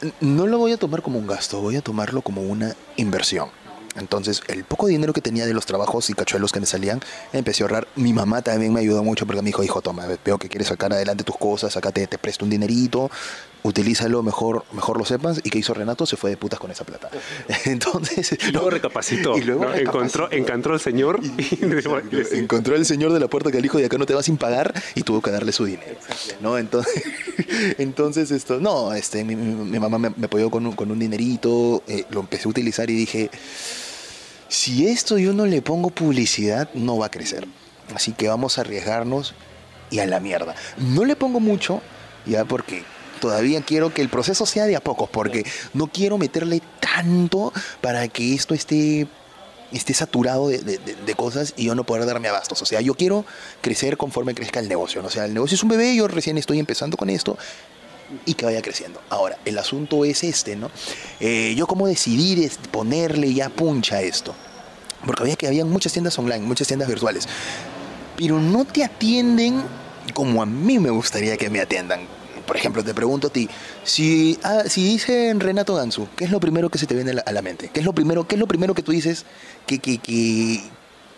"N- 0.00 0.12
no 0.20 0.46
lo 0.46 0.58
voy 0.58 0.70
a 0.72 0.76
tomar 0.76 1.02
como 1.02 1.18
un 1.18 1.26
gasto, 1.26 1.60
voy 1.60 1.74
a 1.74 1.82
tomarlo 1.82 2.22
como 2.22 2.42
una 2.42 2.76
inversión. 2.96 3.48
Entonces, 3.96 4.42
el 4.48 4.62
poco 4.64 4.88
dinero 4.88 5.14
que 5.14 5.22
tenía 5.22 5.46
de 5.46 5.54
los 5.54 5.64
trabajos 5.64 6.10
y 6.10 6.12
cachuelos 6.12 6.52
que 6.52 6.60
me 6.60 6.66
salían, 6.66 7.00
empecé 7.32 7.62
a 7.62 7.64
ahorrar. 7.64 7.88
Mi 7.96 8.12
mamá 8.12 8.42
también 8.42 8.70
me 8.74 8.80
ayudó 8.80 9.02
mucho 9.02 9.24
porque 9.26 9.40
me 9.40 9.46
dijo, 9.46 9.64
hijo, 9.64 9.80
toma, 9.80 10.04
veo 10.22 10.36
que 10.36 10.50
quieres 10.50 10.68
sacar 10.68 10.92
adelante 10.92 11.24
tus 11.24 11.38
cosas, 11.38 11.74
acá 11.78 11.90
te, 11.92 12.06
te 12.06 12.18
presto 12.18 12.44
un 12.44 12.50
dinerito, 12.50 13.10
utilízalo, 13.66 14.22
mejor, 14.22 14.64
mejor 14.72 14.98
lo 14.98 15.04
sepas. 15.04 15.40
¿Y 15.44 15.50
qué 15.50 15.58
hizo 15.58 15.74
Renato? 15.74 16.06
Se 16.06 16.16
fue 16.16 16.30
de 16.30 16.36
putas 16.36 16.58
con 16.60 16.70
esa 16.70 16.84
plata. 16.84 17.10
Entonces, 17.64 18.36
Y 18.48 18.52
luego 18.52 18.70
recapacitó. 18.70 19.36
Y 19.36 19.42
luego 19.42 19.64
¿no? 19.64 19.74
encontró, 19.74 20.24
recapacitó. 20.28 20.36
encontró 20.36 20.72
al 20.74 20.80
señor 20.80 21.20
y, 21.22 21.56
le- 21.66 22.38
encontró 22.38 22.76
el 22.76 22.86
señor 22.86 23.12
de 23.12 23.20
la 23.20 23.28
puerta 23.28 23.50
que 23.50 23.56
le 23.58 23.62
dijo 23.62 23.78
de 23.78 23.86
acá 23.86 23.98
no 23.98 24.06
te 24.06 24.14
va 24.14 24.22
sin 24.22 24.36
pagar 24.36 24.72
y 24.94 25.02
tuvo 25.02 25.20
que 25.20 25.30
darle 25.30 25.52
su 25.52 25.64
dinero. 25.64 25.96
¿no? 26.40 26.58
Entonces, 26.58 27.02
entonces 27.78 28.30
esto, 28.30 28.60
no, 28.60 28.92
este, 28.92 29.24
mi, 29.24 29.36
mi- 29.36 29.54
mi 29.70 29.78
mamá 29.78 29.98
me, 29.98 30.10
me 30.16 30.26
apoyó 30.26 30.50
con 30.50 30.66
un, 30.66 30.72
con 30.74 30.90
un 30.90 30.98
dinerito, 30.98 31.82
eh, 31.88 32.04
lo 32.10 32.20
empecé 32.20 32.46
a 32.46 32.50
utilizar 32.50 32.88
y 32.90 32.94
dije, 32.94 33.30
si 34.48 34.86
esto 34.86 35.18
yo 35.18 35.32
no 35.32 35.46
le 35.46 35.62
pongo 35.62 35.90
publicidad, 35.90 36.68
no 36.74 36.98
va 36.98 37.06
a 37.06 37.10
crecer. 37.10 37.46
Así 37.94 38.12
que 38.12 38.28
vamos 38.28 38.58
a 38.58 38.62
arriesgarnos 38.62 39.34
y 39.90 39.98
a 40.00 40.06
la 40.06 40.20
mierda. 40.20 40.54
No 40.78 41.04
le 41.04 41.14
pongo 41.16 41.40
mucho, 41.40 41.80
ya 42.26 42.44
porque 42.44 42.82
todavía 43.20 43.60
quiero 43.62 43.92
que 43.92 44.02
el 44.02 44.08
proceso 44.08 44.46
sea 44.46 44.64
de 44.66 44.76
a 44.76 44.80
pocos, 44.80 45.08
porque 45.10 45.44
no 45.74 45.86
quiero 45.88 46.18
meterle 46.18 46.62
tanto 46.80 47.52
para 47.80 48.08
que 48.08 48.34
esto 48.34 48.54
esté 48.54 49.06
esté 49.72 49.94
saturado 49.94 50.48
de, 50.48 50.58
de- 50.58 50.78
de- 50.78 51.14
cosas 51.16 51.52
y 51.56 51.64
yo 51.64 51.74
no 51.74 51.84
poder 51.84 52.06
darme 52.06 52.28
abastos. 52.28 52.62
O 52.62 52.66
sea, 52.66 52.80
yo 52.80 52.94
quiero 52.94 53.24
crecer 53.62 53.96
conforme 53.96 54.32
crezca 54.32 54.60
el 54.60 54.68
negocio. 54.68 55.02
¿no? 55.02 55.08
O 55.08 55.10
sea, 55.10 55.24
el 55.24 55.34
negocio 55.34 55.56
es 55.56 55.62
un 55.64 55.68
bebé, 55.70 55.94
yo 55.96 56.06
recién 56.06 56.38
estoy 56.38 56.60
empezando 56.60 56.96
con 56.96 57.10
esto 57.10 57.36
y 58.24 58.34
que 58.34 58.44
vaya 58.44 58.62
creciendo. 58.62 59.00
Ahora, 59.10 59.38
el 59.44 59.58
asunto 59.58 60.04
es 60.04 60.22
este, 60.22 60.54
¿no? 60.54 60.70
Eh, 61.18 61.54
yo 61.56 61.66
cómo 61.66 61.88
decidir 61.88 62.38
es 62.38 62.58
ponerle 62.70 63.34
ya 63.34 63.48
puncha 63.48 63.96
a 63.96 64.02
esto. 64.02 64.34
Porque 65.04 65.24
había 65.24 65.34
que 65.36 65.48
había 65.48 65.64
muchas 65.64 65.92
tiendas 65.92 66.16
online, 66.18 66.46
muchas 66.46 66.68
tiendas 66.68 66.88
virtuales. 66.88 67.26
Pero 68.16 68.38
no 68.38 68.64
te 68.64 68.84
atienden 68.84 69.62
como 70.14 70.42
a 70.42 70.46
mí 70.46 70.78
me 70.78 70.90
gustaría 70.90 71.36
que 71.36 71.50
me 71.50 71.60
atiendan. 71.60 72.06
Por 72.46 72.56
ejemplo, 72.56 72.84
te 72.84 72.94
pregunto 72.94 73.26
a 73.26 73.30
ti, 73.30 73.48
si, 73.82 74.38
ah, 74.44 74.62
si 74.66 74.84
dicen 74.84 75.40
Renato 75.40 75.74
Gansu, 75.74 76.08
¿qué 76.16 76.24
es 76.24 76.30
lo 76.30 76.40
primero 76.40 76.70
que 76.70 76.78
se 76.78 76.86
te 76.86 76.94
viene 76.94 77.10
a 77.10 77.14
la, 77.14 77.22
a 77.22 77.32
la 77.32 77.42
mente? 77.42 77.70
¿Qué 77.72 77.80
es 77.80 77.86
lo 77.86 77.92
primero, 77.92 78.26
qué 78.26 78.36
es 78.36 78.38
lo 78.38 78.46
primero 78.46 78.74
que 78.74 78.82
tú 78.82 78.92
dices 78.92 79.24
que, 79.66 79.78
que, 79.78 79.98
que, 79.98 80.62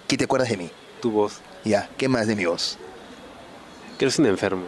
que 0.06 0.16
te 0.16 0.24
acuerdas 0.24 0.48
de 0.48 0.56
mí? 0.56 0.70
tu 0.98 1.10
voz. 1.10 1.40
Ya, 1.64 1.88
¿qué 1.96 2.08
más 2.08 2.26
de 2.26 2.36
mi 2.36 2.44
voz? 2.44 2.78
Que 3.98 4.04
eres 4.04 4.18
un 4.18 4.26
enfermo. 4.26 4.64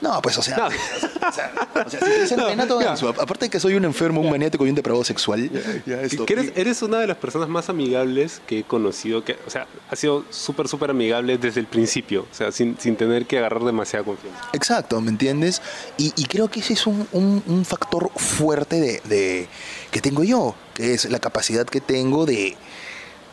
No, 0.00 0.22
pues 0.22 0.38
o 0.38 0.42
sea, 0.42 0.56
No. 0.56 0.66
o 0.66 1.32
sea, 1.32 1.52
o 1.86 1.90
sea, 1.90 2.00
si 2.00 2.06
te 2.06 2.20
dicen 2.22 2.38
No, 2.38 2.48
Renato 2.48 2.78
aparte 2.80 3.46
de 3.46 3.50
que 3.50 3.58
soy 3.58 3.74
un 3.74 3.84
enfermo, 3.84 4.20
un 4.20 4.30
maniático 4.30 4.64
y 4.64 4.68
un 4.68 4.74
depravado 4.76 5.04
sexual, 5.04 5.50
ya 5.86 6.00
esto. 6.02 6.24
Que 6.24 6.34
eres, 6.34 6.52
eres 6.54 6.82
una 6.82 6.98
de 6.98 7.06
las 7.08 7.16
personas 7.16 7.48
más 7.48 7.68
amigables 7.68 8.40
que 8.46 8.60
he 8.60 8.64
conocido, 8.64 9.24
que, 9.24 9.36
o 9.46 9.50
sea, 9.50 9.66
ha 9.90 9.96
sido 9.96 10.24
súper, 10.30 10.68
súper 10.68 10.90
amigable 10.90 11.36
desde 11.38 11.60
el 11.60 11.66
principio, 11.66 12.26
o 12.30 12.34
sea, 12.34 12.52
sin, 12.52 12.78
sin 12.78 12.96
tener 12.96 13.26
que 13.26 13.38
agarrar 13.38 13.64
demasiada 13.64 14.04
confianza. 14.04 14.40
Exacto, 14.52 15.00
¿me 15.00 15.10
entiendes? 15.10 15.60
Y, 15.96 16.12
y 16.16 16.24
creo 16.26 16.48
que 16.48 16.60
ese 16.60 16.74
es 16.74 16.86
un, 16.86 17.08
un- 17.12 17.42
un 17.46 17.64
factor 17.64 18.10
fuerte 18.16 18.80
de, 18.80 19.00
de- 19.04 19.48
que 19.90 20.00
tengo 20.00 20.22
yo, 20.22 20.54
que 20.74 20.94
es 20.94 21.10
la 21.10 21.18
capacidad 21.18 21.66
que 21.66 21.80
tengo 21.80 22.24
de 22.24 22.56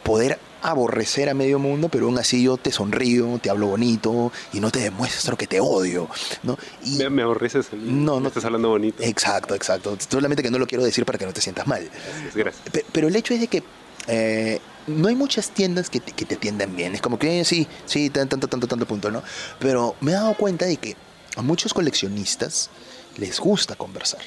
poder 0.04 0.40
aborrecer 0.72 1.30
a 1.30 1.34
medio 1.34 1.60
mundo, 1.60 1.90
pero 1.90 2.06
aún 2.06 2.18
así 2.18 2.44
yo 2.44 2.58
te 2.58 2.72
sonrío, 2.72 3.40
te 3.42 3.50
hablo 3.50 3.68
bonito 3.68 4.32
y 4.54 4.60
no 4.60 4.72
te 4.72 4.80
demuestro 4.80 5.38
que 5.38 5.48
te 5.48 5.60
odio, 5.60 6.10
¿no? 6.44 6.58
Y, 6.84 6.98
Me, 6.98 7.10
me 7.10 7.22
aborreces. 7.24 7.68
No, 7.74 8.16
me 8.16 8.22
no. 8.22 8.28
estás 8.28 8.46
hablando 8.46 8.70
bonito. 8.70 9.04
exacto, 9.04 9.56
exacto. 9.56 9.98
Solamente 10.10 10.42
que 10.44 10.52
no 10.52 10.58
lo 10.60 10.68
quiero 10.68 10.84
decir 10.84 11.06
para 11.06 11.18
que 11.20 11.26
no 11.26 11.34
te 11.34 11.42
sientas 11.42 11.68
mal. 11.68 11.90
Gracias, 11.90 12.36
gracias. 12.36 12.70
Pe- 12.72 12.86
Pero 12.92 13.08
el 13.08 13.16
hecho 13.16 13.34
es 13.34 13.40
de 13.42 13.48
que 13.48 13.64
eh, 14.08 14.60
no 14.88 15.08
hay 15.08 15.16
muchas 15.16 15.50
tiendas 15.52 15.90
que 15.90 16.00
te, 16.00 16.12
que 16.12 16.26
te 16.26 16.36
atiendan 16.36 16.76
bien. 16.76 16.94
Es 16.96 17.02
como 17.02 17.18
que 17.20 17.40
eh, 17.42 17.46
sí, 17.46 17.68
sí, 17.86 18.10
tan- 18.10 18.30
tanto, 18.30 18.48
tanto, 18.48 18.68
tanto 18.68 18.86
punto, 18.86 19.12
¿no? 19.12 19.24
Pero 19.60 19.96
me 20.02 20.12
he 20.12 20.14
dado 20.16 20.34
cuenta 20.36 20.66
de 20.66 20.78
que 20.78 20.96
a 21.36 21.42
muchos 21.42 21.74
coleccionistas 21.74 22.70
les 23.18 23.40
gusta 23.40 23.76
conversar. 23.76 24.22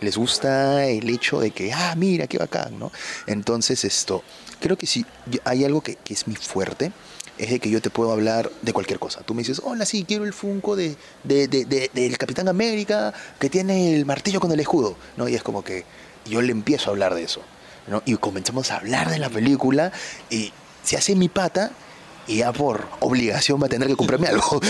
Les 0.00 0.16
gusta 0.16 0.84
el 0.86 1.08
hecho 1.10 1.40
de 1.40 1.50
que, 1.50 1.72
ah, 1.72 1.94
mira, 1.96 2.26
qué 2.26 2.38
bacán, 2.38 2.78
¿no? 2.78 2.92
Entonces, 3.26 3.84
esto, 3.84 4.22
creo 4.60 4.76
que 4.78 4.86
si 4.86 5.04
hay 5.44 5.64
algo 5.64 5.80
que, 5.80 5.96
que 5.96 6.14
es 6.14 6.26
mi 6.28 6.36
fuerte, 6.36 6.92
es 7.36 7.50
de 7.50 7.60
que 7.60 7.70
yo 7.70 7.80
te 7.80 7.90
puedo 7.90 8.10
hablar 8.12 8.50
de 8.62 8.72
cualquier 8.72 8.98
cosa. 8.98 9.20
Tú 9.22 9.34
me 9.34 9.42
dices, 9.42 9.60
hola, 9.64 9.84
sí, 9.86 10.04
quiero 10.06 10.24
el 10.24 10.32
Funko 10.32 10.74
de, 10.76 10.96
de- 11.24 11.46
de- 11.48 11.64
de- 11.64 11.90
del 11.94 12.18
Capitán 12.18 12.48
América 12.48 13.12
que 13.38 13.48
tiene 13.50 13.94
el 13.94 14.04
martillo 14.06 14.40
con 14.40 14.50
el 14.52 14.60
escudo, 14.60 14.96
¿no? 15.16 15.28
Y 15.28 15.34
es 15.34 15.42
como 15.42 15.62
que 15.62 15.84
yo 16.26 16.42
le 16.42 16.50
empiezo 16.52 16.90
a 16.90 16.92
hablar 16.92 17.14
de 17.14 17.22
eso, 17.22 17.42
¿no? 17.86 18.02
Y 18.06 18.16
comenzamos 18.16 18.70
a 18.70 18.76
hablar 18.76 19.08
de 19.10 19.18
la 19.18 19.30
película 19.30 19.92
y 20.30 20.52
se 20.82 20.96
hace 20.96 21.14
mi 21.14 21.28
pata 21.28 21.70
y 22.28 22.36
ya 22.36 22.52
por 22.52 22.86
obligación 23.00 23.60
va 23.60 23.66
a 23.66 23.68
tener 23.68 23.88
que 23.88 23.96
comprarme 23.96 24.28
algo, 24.28 24.60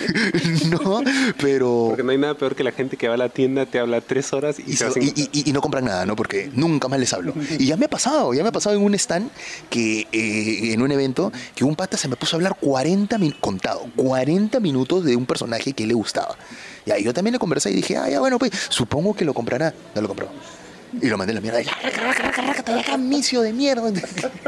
¿no? 0.70 1.02
Pero... 1.40 1.86
Porque 1.88 2.02
no 2.02 2.12
hay 2.12 2.18
nada 2.18 2.34
peor 2.34 2.54
que 2.54 2.62
la 2.62 2.72
gente 2.72 2.96
que 2.96 3.08
va 3.08 3.14
a 3.14 3.16
la 3.16 3.30
tienda, 3.30 3.66
te 3.66 3.78
habla 3.78 4.00
tres 4.02 4.32
horas 4.32 4.58
y, 4.60 4.76
Y, 5.32 5.52
no 5.52 5.62
compran 5.62 5.86
nada, 5.86 6.04
¿no? 6.04 6.14
Porque 6.14 6.50
nunca 6.52 6.88
más 6.88 7.00
les 7.00 7.12
hablo. 7.14 7.32
Y 7.58 7.66
ya 7.66 7.76
me 7.76 7.86
ha 7.86 7.88
pasado, 7.88 8.34
ya 8.34 8.42
me 8.42 8.50
ha 8.50 8.52
pasado 8.52 8.76
en 8.76 8.82
un 8.82 8.94
stand 8.94 9.30
que 9.70 10.06
eh, 10.12 10.72
en 10.72 10.82
un 10.82 10.92
evento 10.92 11.32
que 11.54 11.64
un 11.64 11.74
pata 11.74 11.96
se 11.96 12.08
me 12.08 12.16
puso 12.16 12.36
a 12.36 12.38
hablar 12.38 12.56
40 12.60 13.16
minutos, 13.18 13.40
contado, 13.40 13.86
40 13.96 14.60
minutos 14.60 15.04
de 15.04 15.16
un 15.16 15.24
personaje 15.24 15.72
que 15.72 15.86
le 15.86 15.94
gustaba. 15.94 16.36
Y 16.84 16.90
ahí 16.90 17.02
yo 17.02 17.14
también 17.14 17.32
le 17.32 17.38
conversé 17.38 17.70
y 17.70 17.74
dije, 17.74 17.96
ah, 17.96 18.08
ya 18.08 18.20
bueno, 18.20 18.38
pues 18.38 18.52
supongo 18.68 19.14
que 19.14 19.24
lo 19.24 19.32
comprará. 19.32 19.72
No 19.94 20.02
lo 20.02 20.08
compró. 20.08 20.28
Y 21.00 21.06
lo 21.08 21.18
mandé 21.18 21.32
a 21.32 21.34
la 21.34 21.40
mierda. 21.40 21.60
Y, 21.60 21.64
"Raca, 21.64 22.96
de 23.42 23.52
mierda. 23.52 23.92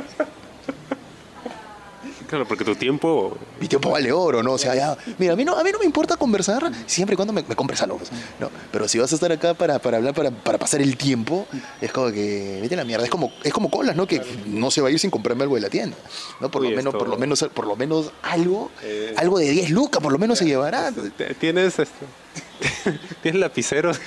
Claro, 2.31 2.47
porque 2.47 2.65
tu 2.65 2.77
tiempo... 2.77 3.37
Mi 3.61 3.67
tiempo 3.67 3.91
vale 3.91 4.13
oro, 4.13 4.41
¿no? 4.41 4.53
O 4.53 4.59
sea, 4.59 4.73
ya, 4.77 4.97
mira, 5.19 5.33
a 5.33 5.37
mí 5.37 5.45
no, 5.45 5.57
a 5.59 5.65
mí 5.65 5.73
no 5.73 5.81
me 5.81 5.85
importa 5.85 6.17
conversar 6.17 6.71
siempre 6.87 7.15
y 7.15 7.17
cuando 7.17 7.33
me, 7.33 7.43
me 7.43 7.57
compres 7.57 7.83
algo, 7.83 7.99
pues, 7.99 8.11
¿no? 8.39 8.49
Pero 8.71 8.87
si 8.87 9.01
vas 9.01 9.11
a 9.11 9.17
estar 9.17 9.33
acá 9.33 9.55
para, 9.55 9.81
para 9.81 9.97
hablar, 9.97 10.15
para, 10.15 10.31
para 10.31 10.57
pasar 10.57 10.81
el 10.81 10.97
tiempo, 10.97 11.49
es 11.81 11.91
como 11.91 12.13
que, 12.13 12.61
vete 12.63 12.75
a 12.75 12.79
la 12.79 12.85
mierda, 12.85 13.05
es 13.05 13.11
como, 13.11 13.33
es 13.43 13.53
como 13.53 13.69
colas, 13.69 13.97
¿no? 13.97 14.07
Que 14.07 14.23
no 14.47 14.71
se 14.71 14.81
va 14.81 14.87
a 14.87 14.91
ir 14.93 15.01
sin 15.01 15.11
comprarme 15.11 15.43
algo 15.43 15.57
de 15.57 15.63
la 15.63 15.71
tienda, 15.71 15.97
¿no? 16.39 16.49
Por 16.53 16.63
Uy, 16.63 16.71
lo 16.71 16.77
menos, 16.77 16.95
por 16.95 17.09
lo 17.09 17.19
menos, 17.19 17.45
por 17.53 17.67
lo 17.67 17.75
menos 17.75 18.13
algo, 18.23 18.71
Eh. 18.85 19.13
algo 19.17 19.39
de 19.41 19.51
10 19.51 19.71
lucas, 19.71 20.01
por 20.01 20.13
lo 20.13 20.19
menos 20.19 20.39
se 20.39 20.45
llevará. 20.45 20.93
Te- 21.17 21.35
Tienes 21.35 21.81
esto. 21.81 22.07
Tienes 23.23 23.41
lapiceros. 23.41 23.99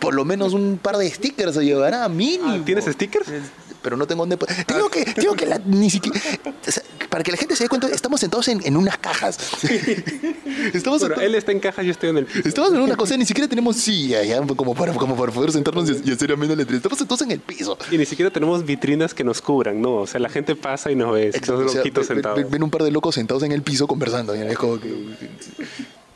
Por 0.00 0.14
lo 0.14 0.24
menos 0.24 0.52
un 0.54 0.78
par 0.82 0.96
de 0.96 1.10
stickers 1.10 1.54
se 1.54 1.64
llevará, 1.64 2.08
mínimo. 2.08 2.48
Ah, 2.50 2.58
¿Tienes 2.64 2.84
stickers? 2.86 3.26
Pero 3.82 3.96
no 3.96 4.06
tengo 4.06 4.22
dónde. 4.22 4.36
po- 4.36 4.46
Te 4.46 4.74
digo 4.74 4.88
que, 4.88 5.04
te 5.04 5.20
digo 5.20 5.34
que 5.34 5.46
la- 5.46 5.58
ni 5.64 5.90
siquiera. 5.90 6.20
o 6.44 6.70
sea, 6.70 6.82
para 7.10 7.24
que 7.24 7.32
la 7.32 7.36
gente 7.36 7.56
se 7.56 7.64
dé 7.64 7.68
cuenta, 7.68 7.88
estamos 7.88 8.20
sentados 8.20 8.46
en, 8.48 8.64
en 8.64 8.76
unas 8.76 8.96
cajas. 8.98 9.38
estamos, 10.72 11.00
sentados, 11.00 11.22
él 11.24 11.34
está 11.34 11.52
en 11.52 11.60
caja, 11.60 11.82
yo 11.82 11.90
estoy 11.90 12.10
en 12.10 12.18
el 12.18 12.26
piso. 12.26 12.48
estamos 12.48 12.72
en 12.72 12.80
una 12.80 12.96
cosa, 12.96 13.16
ni 13.16 13.26
siquiera 13.26 13.48
tenemos 13.48 13.76
silla 13.76 14.22
ya, 14.22 14.40
como, 14.46 14.74
para, 14.74 14.92
como 14.94 15.16
para 15.16 15.32
poder 15.32 15.52
sentarnos 15.52 15.90
y, 15.90 16.08
y 16.08 16.12
hacer 16.12 16.32
ameno 16.32 16.54
la 16.54 16.62
entrevista. 16.62 16.88
Estamos 16.88 16.98
sentados 16.98 17.22
en 17.22 17.30
el 17.32 17.40
piso. 17.40 17.76
Y 17.90 17.98
ni 17.98 18.06
siquiera 18.06 18.30
tenemos 18.30 18.64
vitrinas 18.64 19.14
que 19.14 19.24
nos 19.24 19.42
cubran, 19.42 19.80
¿no? 19.82 19.96
O 19.96 20.06
sea, 20.06 20.20
la 20.20 20.28
gente 20.28 20.54
pasa 20.56 20.90
y 20.90 20.94
nos 20.94 21.12
ve. 21.12 21.26
Exacto, 21.28 21.58
o 21.58 21.68
sea, 21.68 21.82
ven- 21.82 22.04
sentados. 22.04 22.36
ven, 22.38 22.50
ven 22.50 22.62
un 22.62 22.70
par 22.70 22.82
de 22.84 22.90
locos 22.90 23.14
sentados 23.14 23.42
en 23.42 23.52
el 23.52 23.62
piso 23.62 23.86
conversando. 23.86 24.34
ya, 24.34 24.44
es 24.46 24.56
como 24.58 24.78
que- 24.80 24.92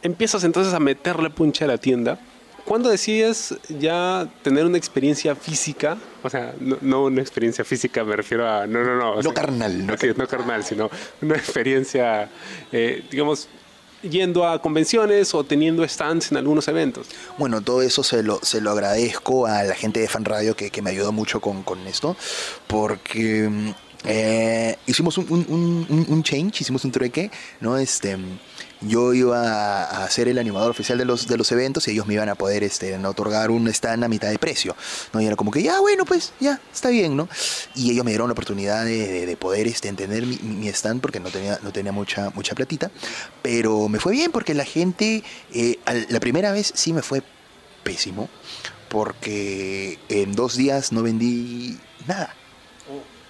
Empiezas 0.02 0.44
entonces 0.44 0.72
a 0.72 0.78
meterle 0.80 1.30
puncha 1.30 1.64
a 1.64 1.68
la 1.68 1.78
tienda. 1.78 2.20
¿Cuándo 2.66 2.90
decides 2.90 3.54
ya 3.68 4.28
tener 4.42 4.66
una 4.66 4.76
experiencia 4.76 5.34
física? 5.34 5.96
O 6.22 6.28
sea, 6.28 6.54
no, 6.60 6.76
no 6.82 7.04
una 7.04 7.22
experiencia 7.22 7.64
física, 7.64 8.04
me 8.04 8.16
refiero 8.16 8.46
a... 8.46 8.66
No, 8.66 8.82
no, 8.82 8.96
no. 8.96 9.14
No 9.16 9.22
sea, 9.22 9.32
carnal, 9.32 9.86
no 9.86 9.94
así 9.94 10.08
es, 10.08 10.16
no 10.18 10.26
carnal, 10.26 10.64
sino 10.64 10.90
una 11.22 11.36
experiencia, 11.36 12.28
eh, 12.72 13.04
digamos, 13.10 13.48
yendo 14.02 14.46
a 14.46 14.60
convenciones 14.60 15.32
o 15.34 15.44
teniendo 15.44 15.86
stands 15.88 16.30
en 16.32 16.36
algunos 16.38 16.66
eventos. 16.68 17.06
Bueno, 17.38 17.60
todo 17.60 17.82
eso 17.82 18.02
se 18.02 18.22
lo, 18.24 18.40
se 18.42 18.60
lo 18.60 18.72
agradezco 18.72 19.46
a 19.46 19.62
la 19.62 19.74
gente 19.74 20.00
de 20.00 20.08
Fan 20.08 20.24
Radio 20.24 20.54
que, 20.56 20.70
que 20.70 20.82
me 20.82 20.90
ayudó 20.90 21.12
mucho 21.12 21.40
con, 21.40 21.62
con 21.62 21.86
esto, 21.86 22.16
porque 22.66 23.48
eh, 24.04 24.76
hicimos 24.86 25.18
un, 25.18 25.26
un- 25.30 25.86
un- 25.88 26.06
un- 26.08 26.22
change, 26.22 26.60
hicimos 26.62 26.84
un 26.84 26.92
trueque, 26.92 27.30
¿no? 27.60 27.78
Este, 27.78 28.16
yo 28.88 29.12
iba 29.14 29.84
a, 29.84 30.10
ser 30.10 30.28
el 30.28 30.38
animador 30.38 30.70
oficial 30.70 30.98
de 30.98 31.04
los, 31.04 31.26
de 31.26 31.36
los 31.36 31.50
eventos 31.52 31.86
y 31.88 31.92
ellos 31.92 32.06
me 32.06 32.14
iban 32.14 32.28
a 32.28 32.34
poder 32.34 32.62
este, 32.64 32.96
otorgar 33.06 33.50
un 33.50 33.68
stand 33.68 34.04
a 34.04 34.08
mitad 34.08 34.28
de 34.30 34.38
precio, 34.38 34.76
¿no? 35.12 35.20
Y 35.20 35.26
era 35.26 35.36
como 35.36 35.50
que, 35.50 35.62
ya, 35.62 35.80
bueno, 35.80 36.04
pues, 36.04 36.32
ya, 36.40 36.60
está 36.72 36.88
bien, 36.88 37.16
¿no? 37.16 37.28
Y 37.74 37.90
ellos 37.92 38.04
me 38.04 38.10
dieron 38.10 38.28
la 38.28 38.32
oportunidad 38.32 38.84
de, 38.84 39.06
de- 39.06 39.26
de 39.26 39.36
poder 39.36 39.66
este, 39.66 39.88
entender 39.88 40.24
mi, 40.26 40.68
stand 40.68 41.00
porque 41.00 41.20
no 41.20 41.30
tenía, 41.30 41.58
no 41.62 41.72
tenía 41.72 41.92
mucha, 41.92 42.30
mucha 42.30 42.54
platita, 42.54 42.90
pero 43.42 43.88
me 43.88 43.98
fue 43.98 44.12
bien 44.12 44.32
porque 44.32 44.54
la 44.54 44.64
gente, 44.64 45.22
eh, 45.52 45.78
la 46.08 46.20
primera 46.20 46.52
vez 46.52 46.72
sí 46.74 46.92
me 46.92 47.02
fue 47.02 47.22
pésimo 47.82 48.28
porque 48.88 49.98
en 50.08 50.32
dos 50.34 50.56
días 50.56 50.92
no 50.92 51.02
vendí 51.02 51.78
nada. 52.06 52.34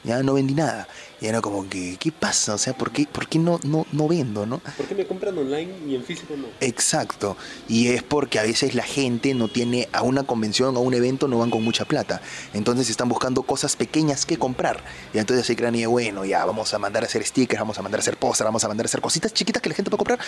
Ya 0.06 0.22
no 0.22 0.34
vendí 0.34 0.54
nada. 0.54 0.86
Y 1.20 1.26
era 1.26 1.40
como 1.40 1.68
que, 1.68 1.96
¿qué 1.98 2.12
pasa? 2.12 2.54
O 2.54 2.58
sea, 2.58 2.76
¿por 2.76 2.92
qué, 2.92 3.06
por 3.06 3.26
qué 3.26 3.38
no, 3.38 3.58
no, 3.64 3.86
no 3.90 4.06
vendo, 4.06 4.46
no? 4.46 4.58
¿Por 4.58 4.86
qué 4.86 4.94
me 4.94 5.06
compran 5.06 5.36
online 5.36 5.74
y 5.86 5.94
en 5.96 6.04
físico 6.04 6.34
no? 6.36 6.46
Exacto. 6.60 7.36
Y 7.68 7.88
es 7.88 8.02
porque 8.02 8.38
a 8.38 8.42
veces 8.42 8.74
la 8.74 8.84
gente 8.84 9.34
no 9.34 9.48
tiene 9.48 9.88
a 9.92 10.02
una 10.02 10.22
convención, 10.22 10.76
a 10.76 10.78
un 10.78 10.94
evento, 10.94 11.26
no 11.26 11.38
van 11.38 11.50
con 11.50 11.64
mucha 11.64 11.84
plata. 11.86 12.20
Entonces 12.54 12.88
están 12.88 13.08
buscando 13.08 13.42
cosas 13.42 13.74
pequeñas 13.74 14.26
que 14.26 14.38
comprar. 14.38 14.84
Y 15.12 15.18
entonces 15.18 15.44
se 15.44 15.56
crean, 15.56 15.74
y 15.74 15.86
bueno, 15.86 16.24
ya 16.24 16.44
vamos 16.44 16.72
a 16.72 16.78
mandar 16.78 17.02
a 17.02 17.06
hacer 17.06 17.24
stickers, 17.24 17.60
vamos 17.60 17.78
a 17.78 17.82
mandar 17.82 17.98
a 17.98 18.02
hacer 18.02 18.16
póster, 18.16 18.44
vamos 18.44 18.62
a 18.62 18.68
mandar 18.68 18.84
a 18.84 18.88
hacer 18.88 19.00
cositas 19.00 19.34
chiquitas 19.34 19.60
que 19.60 19.70
la 19.70 19.74
gente 19.74 19.90
puede 19.90 19.98
comprar. 19.98 20.20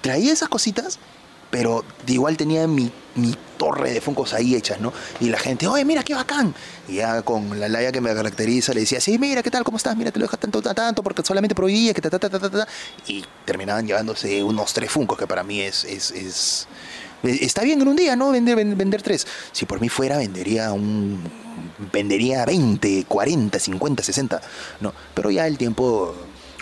Traía 0.00 0.32
esas 0.32 0.48
cositas, 0.48 0.98
pero 1.50 1.84
igual 2.06 2.36
tenía 2.36 2.66
mi, 2.66 2.90
mi 3.16 3.34
torre 3.56 3.92
de 3.92 4.00
funcos 4.00 4.32
ahí 4.34 4.54
hechas, 4.54 4.80
¿no? 4.80 4.92
Y 5.20 5.28
la 5.28 5.38
gente, 5.38 5.66
oye, 5.66 5.84
mira 5.84 6.02
qué 6.02 6.14
bacán. 6.14 6.54
Y 6.88 6.94
ya 6.96 7.22
con 7.22 7.58
la 7.58 7.68
laya 7.68 7.90
que 7.92 8.00
me 8.00 8.14
caracteriza 8.14 8.72
le 8.72 8.80
decía, 8.80 9.00
sí, 9.00 9.18
mira, 9.18 9.42
¿qué 9.42 9.50
tal? 9.50 9.64
¿Cómo 9.64 9.76
estás? 9.76 9.96
Mira, 9.96 10.10
te 10.12 10.18
lo 10.18 10.24
dejas 10.26 10.38
tanto, 10.40 10.62
tanto, 10.62 11.02
porque 11.02 11.22
solamente 11.24 11.54
prohibía 11.54 11.92
que 11.92 12.00
ta, 12.00 12.08
ta, 12.10 12.18
ta, 12.18 12.30
ta, 12.30 12.38
ta, 12.38 12.50
ta. 12.50 12.68
Y 13.06 13.24
terminaban 13.44 13.86
llevándose 13.86 14.42
unos 14.44 14.72
tres 14.72 14.90
funcos, 14.90 15.18
que 15.18 15.26
para 15.26 15.42
mí 15.42 15.60
es, 15.60 15.84
es, 15.84 16.10
es- 16.12 16.68
Está 17.22 17.62
bien 17.64 17.82
en 17.82 17.88
un 17.88 17.96
día, 17.96 18.16
¿no? 18.16 18.30
Vender, 18.30 18.56
ven- 18.56 18.78
vender 18.78 19.02
tres. 19.02 19.26
Si 19.52 19.66
por 19.66 19.78
mí 19.78 19.90
fuera, 19.90 20.16
vendería 20.16 20.72
un. 20.72 21.20
Vendería 21.92 22.46
20, 22.46 23.04
40, 23.06 23.58
50, 23.58 24.02
60. 24.02 24.40
No. 24.80 24.94
Pero 25.12 25.30
ya 25.30 25.46
el 25.46 25.58
tiempo 25.58 26.14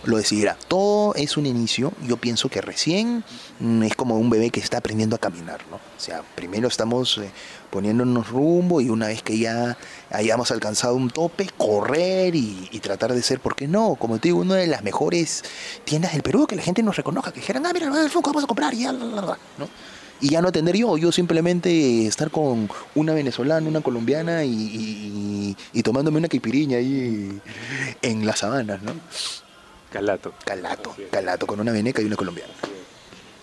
lo 0.05 0.17
decidirá. 0.17 0.57
Todo 0.69 1.15
es 1.15 1.37
un 1.37 1.47
inicio. 1.47 1.93
Yo 2.07 2.17
pienso 2.17 2.49
que 2.49 2.61
recién 2.61 3.25
mm, 3.61 3.83
es 3.83 3.95
como 3.97 4.17
un 4.17 4.31
bebé 4.31 4.51
que 4.51 4.61
está 4.61 4.79
aprendiendo 4.79 5.17
a 5.17 5.19
caminar, 5.19 5.61
¿no? 5.71 5.77
O 5.77 6.01
sea, 6.01 6.23
primero 6.35 6.69
estamos 6.69 7.19
eh, 7.19 7.31
poniéndonos 7.71 8.29
rumbo 8.29 8.81
y 8.81 8.89
una 8.91 9.09
vez 9.09 9.23
que 9.23 9.39
ya 9.39 9.77
hayamos 10.11 10.51
alcanzado 10.51 10.95
un 10.95 11.11
tope, 11.11 11.49
correr 11.57 12.35
y, 12.35 12.69
tratar 12.81 13.13
de 13.13 13.23
ser, 13.23 13.41
¿por 13.41 13.57
qué 13.57 13.67
no? 13.67 13.97
Como 13.97 14.19
te 14.19 14.29
digo, 14.29 14.39
una 14.39 14.55
de 14.55 14.67
las 14.69 14.83
mejores 14.83 15.43
tiendas 15.85 16.13
del 16.13 16.23
Perú, 16.23 16.47
que 16.47 16.57
la 16.57 16.63
gente 16.63 16.83
nos 16.83 16.97
reconozca, 16.97 17.33
que 17.33 17.41
dijeran, 17.41 17.67
ah, 17.67 17.73
mira, 17.75 17.91
vamos 17.91 18.45
a 18.45 18.47
comprar 18.47 18.73
y 18.73 18.83
ya, 18.85 18.93
la, 18.93 19.05
la, 19.05 19.23
la", 19.23 19.39
¿no? 19.59 19.69
Y 20.21 20.31
ya 20.31 20.41
no 20.43 20.49
atender 20.49 20.77
yo, 20.77 20.97
yo 20.97 21.13
simplemente 21.13 22.07
estar 22.07 22.31
con 22.31 22.69
una 22.95 23.15
venezolana, 23.15 23.69
una 23.69 23.81
colombiana 23.81 24.45
y, 24.45 25.55
y- 25.73 25.83
tomándome 25.83 26.19
una 26.19 26.29
caipiriña 26.29 26.79
ahí 26.79 27.41
en 28.03 28.27
las 28.27 28.41
sabanas, 28.41 28.83
¿no? 28.83 28.93
Calato. 29.91 30.35
Calato, 30.45 30.95
calato, 31.11 31.47
con 31.47 31.61
una 31.61 31.73
veneca 31.73 32.03
y 32.03 32.05
una 32.05 32.17
colombiana. 32.17 32.53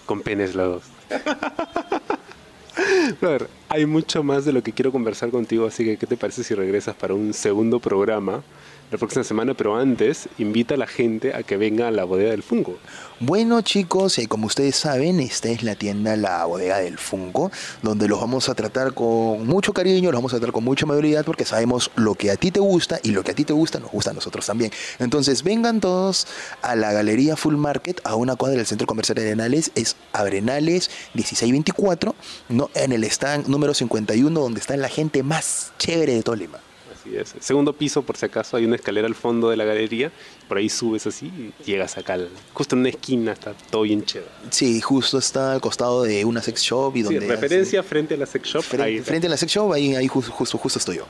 Con 0.05 0.21
penes 0.21 0.53
los 0.53 0.75
dos. 0.75 0.83
Brother, 3.21 3.49
hay 3.69 3.85
mucho 3.85 4.23
más 4.23 4.45
de 4.45 4.51
lo 4.51 4.61
que 4.61 4.73
quiero 4.73 4.91
conversar 4.91 5.31
contigo, 5.31 5.65
así 5.65 5.83
que 5.83 5.97
¿qué 5.97 6.05
te 6.05 6.17
parece 6.17 6.43
si 6.43 6.53
regresas 6.53 6.95
para 6.95 7.13
un 7.13 7.33
segundo 7.33 7.79
programa 7.79 8.43
la 8.91 8.97
próxima 8.97 9.23
semana? 9.23 9.53
Pero 9.53 9.75
antes, 9.75 10.29
invita 10.37 10.75
a 10.75 10.77
la 10.77 10.87
gente 10.87 11.33
a 11.33 11.43
que 11.43 11.57
venga 11.57 11.87
a 11.87 11.91
la 11.91 12.03
bodega 12.03 12.31
del 12.31 12.43
Fungo. 12.43 12.77
Bueno 13.21 13.61
chicos, 13.61 14.17
eh, 14.17 14.27
como 14.27 14.47
ustedes 14.47 14.75
saben, 14.75 15.21
esta 15.21 15.47
es 15.47 15.63
la 15.63 15.75
tienda 15.75 16.17
La 16.17 16.43
Bodega 16.43 16.79
del 16.79 16.97
Funko, 16.97 17.49
donde 17.81 18.09
los 18.09 18.19
vamos 18.19 18.49
a 18.49 18.55
tratar 18.55 18.93
con 18.93 19.47
mucho 19.47 19.71
cariño, 19.71 20.11
los 20.11 20.19
vamos 20.19 20.33
a 20.33 20.37
tratar 20.37 20.51
con 20.51 20.65
mucha 20.65 20.85
amabilidad 20.85 21.23
porque 21.23 21.45
sabemos 21.45 21.91
lo 21.95 22.15
que 22.15 22.29
a 22.29 22.35
ti 22.35 22.51
te 22.51 22.59
gusta 22.59 22.99
y 23.03 23.11
lo 23.11 23.23
que 23.23 23.31
a 23.31 23.33
ti 23.33 23.45
te 23.45 23.53
gusta 23.53 23.79
nos 23.79 23.89
gusta 23.89 24.11
a 24.11 24.13
nosotros 24.13 24.45
también. 24.45 24.69
Entonces 24.99 25.43
vengan 25.43 25.79
todos 25.79 26.27
a 26.61 26.75
la 26.75 26.91
Galería 26.91 27.37
Full 27.37 27.55
Market, 27.55 28.01
a 28.03 28.15
una 28.15 28.35
cuadra 28.35 28.57
del 28.57 28.65
Centro 28.65 28.85
Comercial 28.85 29.17
Arenales, 29.17 29.71
es 29.75 29.95
Arenales 30.11 30.91
1624, 31.13 32.15
¿no? 32.49 32.69
en 32.73 32.91
el 32.91 33.05
stand 33.05 33.47
número 33.47 33.73
51 33.73 34.37
donde 34.37 34.59
está 34.59 34.75
la 34.75 34.89
gente 34.89 35.23
más 35.23 35.71
chévere 35.77 36.15
de 36.15 36.21
todo 36.21 36.35
Lima. 36.35 36.59
Así 37.05 37.15
es. 37.17 37.35
Segundo 37.39 37.73
piso, 37.73 38.01
por 38.01 38.17
si 38.17 38.25
acaso, 38.25 38.57
hay 38.57 38.65
una 38.65 38.75
escalera 38.75 39.07
al 39.07 39.15
fondo 39.15 39.49
de 39.49 39.57
la 39.57 39.63
galería. 39.65 40.11
Por 40.47 40.57
ahí 40.57 40.69
subes 40.69 41.05
así 41.07 41.27
y 41.27 41.63
llegas 41.63 41.97
acá. 41.97 42.13
al- 42.13 42.29
justo 42.53 42.75
en 42.75 42.79
una 42.81 42.89
esquina, 42.89 43.31
está 43.33 43.53
todo 43.69 43.83
bien 43.83 44.03
chévere. 44.05 44.29
Sí, 44.51 44.81
justo 44.81 45.17
está 45.17 45.53
al 45.53 45.61
costado 45.61 46.03
de 46.03 46.25
una 46.25 46.41
sex 46.41 46.61
shop 46.61 46.95
y 46.95 46.99
Sí, 46.99 47.03
donde... 47.03 47.27
referencia 47.27 47.83
frente 47.83 48.13
a 48.15 48.17
la 48.17 48.25
sex 48.25 48.47
shop. 48.47 48.63
Frente, 48.63 49.27
a 49.27 49.29
la 49.29 49.37
sex 49.37 49.51
shop, 49.51 49.71
ahí, 49.73 49.95
ahí 49.95 50.07
justo, 50.07 50.31
justo, 50.31 50.57
justo 50.57 50.79
estoy 50.79 50.97
yo. 50.97 51.05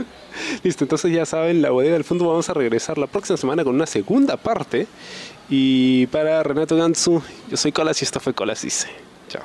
Listo, 0.62 0.84
entonces 0.84 1.12
ya 1.12 1.26
saben, 1.26 1.62
la 1.62 1.70
bodega 1.70 1.94
del 1.94 2.04
fondo 2.04 2.26
vamos 2.28 2.48
a 2.48 2.54
regresar 2.54 2.96
la 2.98 3.06
próxima 3.06 3.36
semana 3.36 3.64
con 3.64 3.74
una 3.74 3.86
segunda 3.86 4.36
parte. 4.36 4.86
Y 5.50 6.06
para 6.08 6.42
Renato 6.42 6.76
Gansu, 6.76 7.22
yo 7.50 7.56
soy 7.56 7.72
Colas 7.72 8.00
y 8.02 8.04
esto 8.04 8.20
fue 8.20 8.34
Colas 8.34 8.62
Dice. 8.62 8.88
Chao. 9.28 9.42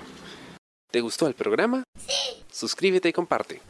¿Te 0.92 1.02
gustó 1.02 1.28
el 1.28 1.34
programa? 1.34 1.84
Sí. 1.98 2.44
Suscríbete 2.52 3.10
y 3.10 3.14
comparte. 3.14 3.62